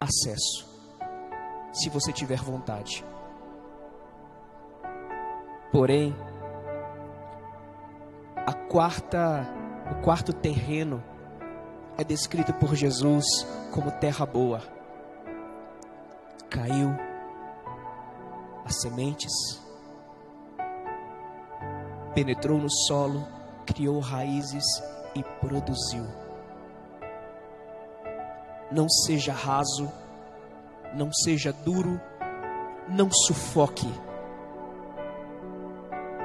acesso, 0.00 0.68
se 1.72 1.90
você 1.90 2.12
tiver 2.12 2.38
vontade. 2.38 3.04
Porém, 5.74 6.14
a 8.46 8.52
quarta, 8.52 9.44
o 9.90 10.02
quarto 10.04 10.32
terreno 10.32 11.02
é 11.98 12.04
descrito 12.04 12.54
por 12.54 12.76
Jesus 12.76 13.24
como 13.72 13.90
terra 13.90 14.24
boa. 14.24 14.62
Caiu 16.48 16.90
as 18.64 18.82
sementes, 18.82 19.32
penetrou 22.14 22.58
no 22.58 22.70
solo, 22.70 23.26
criou 23.66 23.98
raízes 23.98 24.64
e 25.16 25.24
produziu. 25.40 26.06
Não 28.70 28.88
seja 28.88 29.32
raso, 29.32 29.90
não 30.94 31.12
seja 31.12 31.52
duro, 31.52 32.00
não 32.88 33.10
sufoque. 33.10 33.92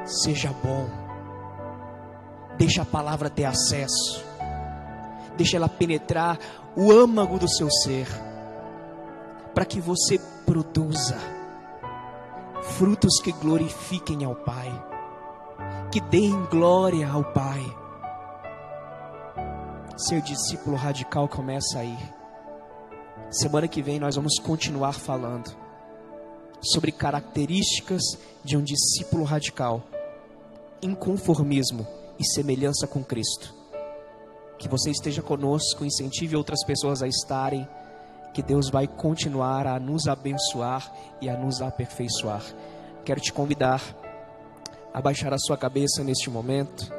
Seja 0.10 0.52
bom. 0.64 0.90
Deixa 2.58 2.82
a 2.82 2.86
palavra 2.86 3.30
ter 3.30 3.46
acesso. 3.46 4.26
Deixa 5.38 5.56
ela 5.56 5.70
penetrar 5.70 6.38
o 6.76 6.92
âmago 6.92 7.38
do 7.38 7.48
seu 7.48 7.70
ser, 7.70 8.08
para 9.54 9.66
que 9.66 9.80
você 9.80 10.20
produza 10.46 11.16
frutos 12.78 13.22
que 13.22 13.32
glorifiquem 13.32 14.26
ao 14.26 14.36
Pai, 14.36 14.70
que 15.92 16.02
deem 16.02 16.44
glória 16.46 17.08
ao 17.08 17.24
Pai. 17.24 17.64
Seu 19.96 20.22
discípulo 20.22 20.76
radical 20.76 21.28
começa 21.28 21.80
aí. 21.80 21.98
Semana 23.30 23.68
que 23.68 23.82
vem 23.82 24.00
nós 24.00 24.16
vamos 24.16 24.40
continuar 24.40 24.94
falando 24.94 25.56
sobre 26.62 26.92
características 26.92 28.02
de 28.44 28.58
um 28.58 28.64
discípulo 28.64 29.24
radical, 29.24 29.84
inconformismo 30.82 31.88
e 32.20 32.26
semelhança 32.26 32.88
com 32.88 33.04
Cristo. 33.04 33.54
Que 34.58 34.68
você 34.68 34.92
esteja 34.92 35.22
conosco, 35.22 35.86
incentive 35.86 36.36
outras 36.36 36.64
pessoas 36.66 37.02
a 37.02 37.08
estarem 37.08 37.68
que 38.34 38.42
Deus 38.42 38.70
vai 38.70 38.88
continuar 38.88 39.66
a 39.66 39.80
nos 39.80 40.08
abençoar 40.08 40.94
e 41.22 41.30
a 41.30 41.38
nos 41.38 41.62
aperfeiçoar. 41.62 42.44
Quero 43.04 43.20
te 43.20 43.34
convidar 43.34 43.82
a 44.94 45.02
baixar 45.02 45.34
a 45.34 45.40
sua 45.40 45.58
cabeça 45.58 46.04
neste 46.04 46.30
momento 46.30 46.92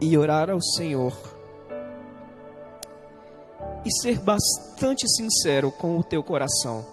e 0.00 0.16
orar 0.16 0.50
ao 0.50 0.60
Senhor 0.60 1.12
e 3.84 3.90
ser 4.02 4.20
bastante 4.20 5.06
sincero 5.08 5.72
com 5.72 5.98
o 5.98 6.04
teu 6.04 6.22
coração. 6.22 6.84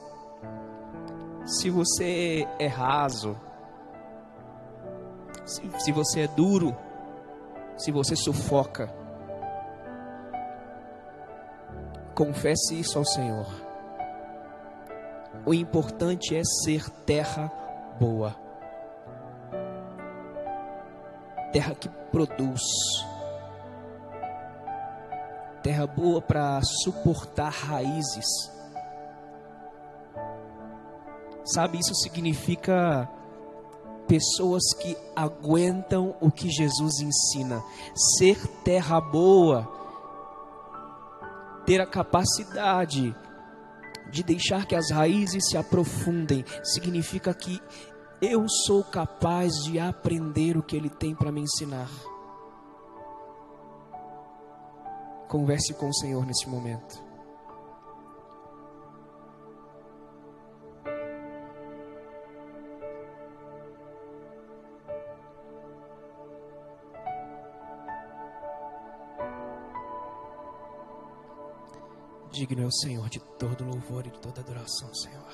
Se 1.45 1.69
você 1.69 2.47
é 2.58 2.67
raso, 2.67 3.36
se, 5.45 5.62
se 5.79 5.91
você 5.91 6.21
é 6.21 6.27
duro, 6.27 6.75
se 7.77 7.91
você 7.91 8.15
sufoca, 8.15 8.93
Confesse 12.15 12.79
isso 12.79 12.98
ao 12.98 13.04
Senhor. 13.04 13.46
O 15.46 15.54
importante 15.54 16.33
é 16.33 16.41
ser 16.63 16.89
terra 17.06 17.52
boa. 18.00 18.33
Terra 21.52 21.75
que 21.75 21.89
produz. 21.89 22.62
Terra 25.62 25.85
boa 25.85 26.21
para 26.21 26.62
suportar 26.83 27.52
raízes. 27.52 28.25
Sabe, 31.43 31.79
isso 31.79 31.93
significa 31.96 33.10
pessoas 34.08 34.63
que 34.81 34.95
aguentam 35.15 36.15
o 36.21 36.31
que 36.31 36.49
Jesus 36.49 36.99
ensina. 36.99 37.63
Ser 38.17 38.37
terra 38.63 38.99
boa 39.01 39.75
ter 41.65 41.81
a 41.81 41.87
capacidade 41.87 43.15
de 44.12 44.23
deixar 44.23 44.65
que 44.65 44.75
as 44.75 44.91
raízes 44.91 45.49
se 45.49 45.58
aprofundem, 45.58 46.45
significa 46.63 47.33
que 47.33 47.60
eu 48.21 48.47
sou 48.47 48.83
capaz 48.83 49.51
de 49.65 49.79
aprender 49.79 50.58
o 50.58 50.63
que 50.63 50.75
Ele 50.75 50.89
tem 50.89 51.15
para 51.15 51.31
me 51.31 51.41
ensinar. 51.41 51.89
Converse 55.27 55.73
com 55.73 55.89
o 55.89 55.93
Senhor 55.93 56.25
nesse 56.25 56.47
momento. 56.47 57.04
Digno 72.36 72.63
é 72.63 72.65
o 72.65 72.71
Senhor 72.71 73.08
de 73.08 73.21
todo 73.40 73.63
louvor 73.63 74.06
e 74.06 74.12
de 74.12 74.19
toda 74.19 74.42
adoração, 74.42 74.94
Senhor. 74.94 75.25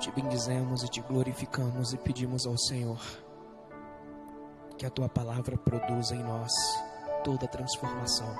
Te 0.00 0.10
bendizemos 0.10 0.82
e 0.82 0.88
te 0.88 1.00
glorificamos 1.00 1.92
e 1.92 1.98
pedimos 1.98 2.44
ao 2.44 2.58
Senhor 2.58 3.00
que 4.76 4.84
a 4.84 4.90
tua 4.90 5.08
palavra 5.08 5.56
produza 5.56 6.16
em 6.16 6.24
nós 6.24 6.50
toda 7.22 7.44
a 7.44 7.48
transformação. 7.48 8.34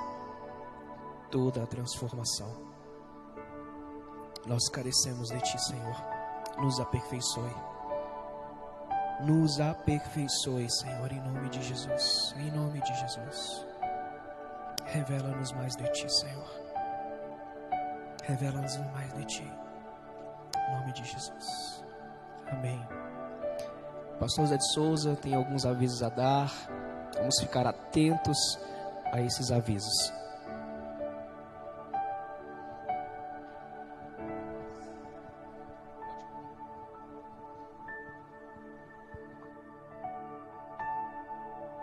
Toda 1.31 1.63
a 1.63 1.67
transformação. 1.67 2.53
Nós 4.45 4.67
carecemos 4.67 5.29
de 5.29 5.39
ti, 5.39 5.57
Senhor. 5.57 5.95
Nos 6.57 6.81
aperfeiçoe. 6.81 7.55
Nos 9.21 9.57
aperfeiçoe, 9.57 10.69
Senhor, 10.69 11.13
em 11.13 11.21
nome 11.21 11.47
de 11.47 11.63
Jesus. 11.63 12.35
Em 12.35 12.51
nome 12.51 12.81
de 12.81 12.93
Jesus. 12.93 13.72
Revela-nos 14.93 15.51
mais 15.53 15.75
de 15.75 15.91
ti, 15.91 16.07
Senhor. 16.07 16.47
Revela-nos 18.25 18.77
mais 18.93 19.11
de 19.13 19.25
ti. 19.25 19.51
Em 20.55 20.77
nome 20.77 20.93
de 20.93 21.03
Jesus. 21.03 21.83
Amém. 22.45 22.79
Pastor 24.19 24.45
Zé 24.45 24.55
de 24.55 24.71
Souza 24.71 25.15
tem 25.15 25.33
alguns 25.33 25.65
avisos 25.65 26.03
a 26.03 26.09
dar. 26.09 26.53
Vamos 27.17 27.39
ficar 27.39 27.65
atentos 27.65 28.37
a 29.11 29.19
esses 29.19 29.51
avisos. 29.51 30.13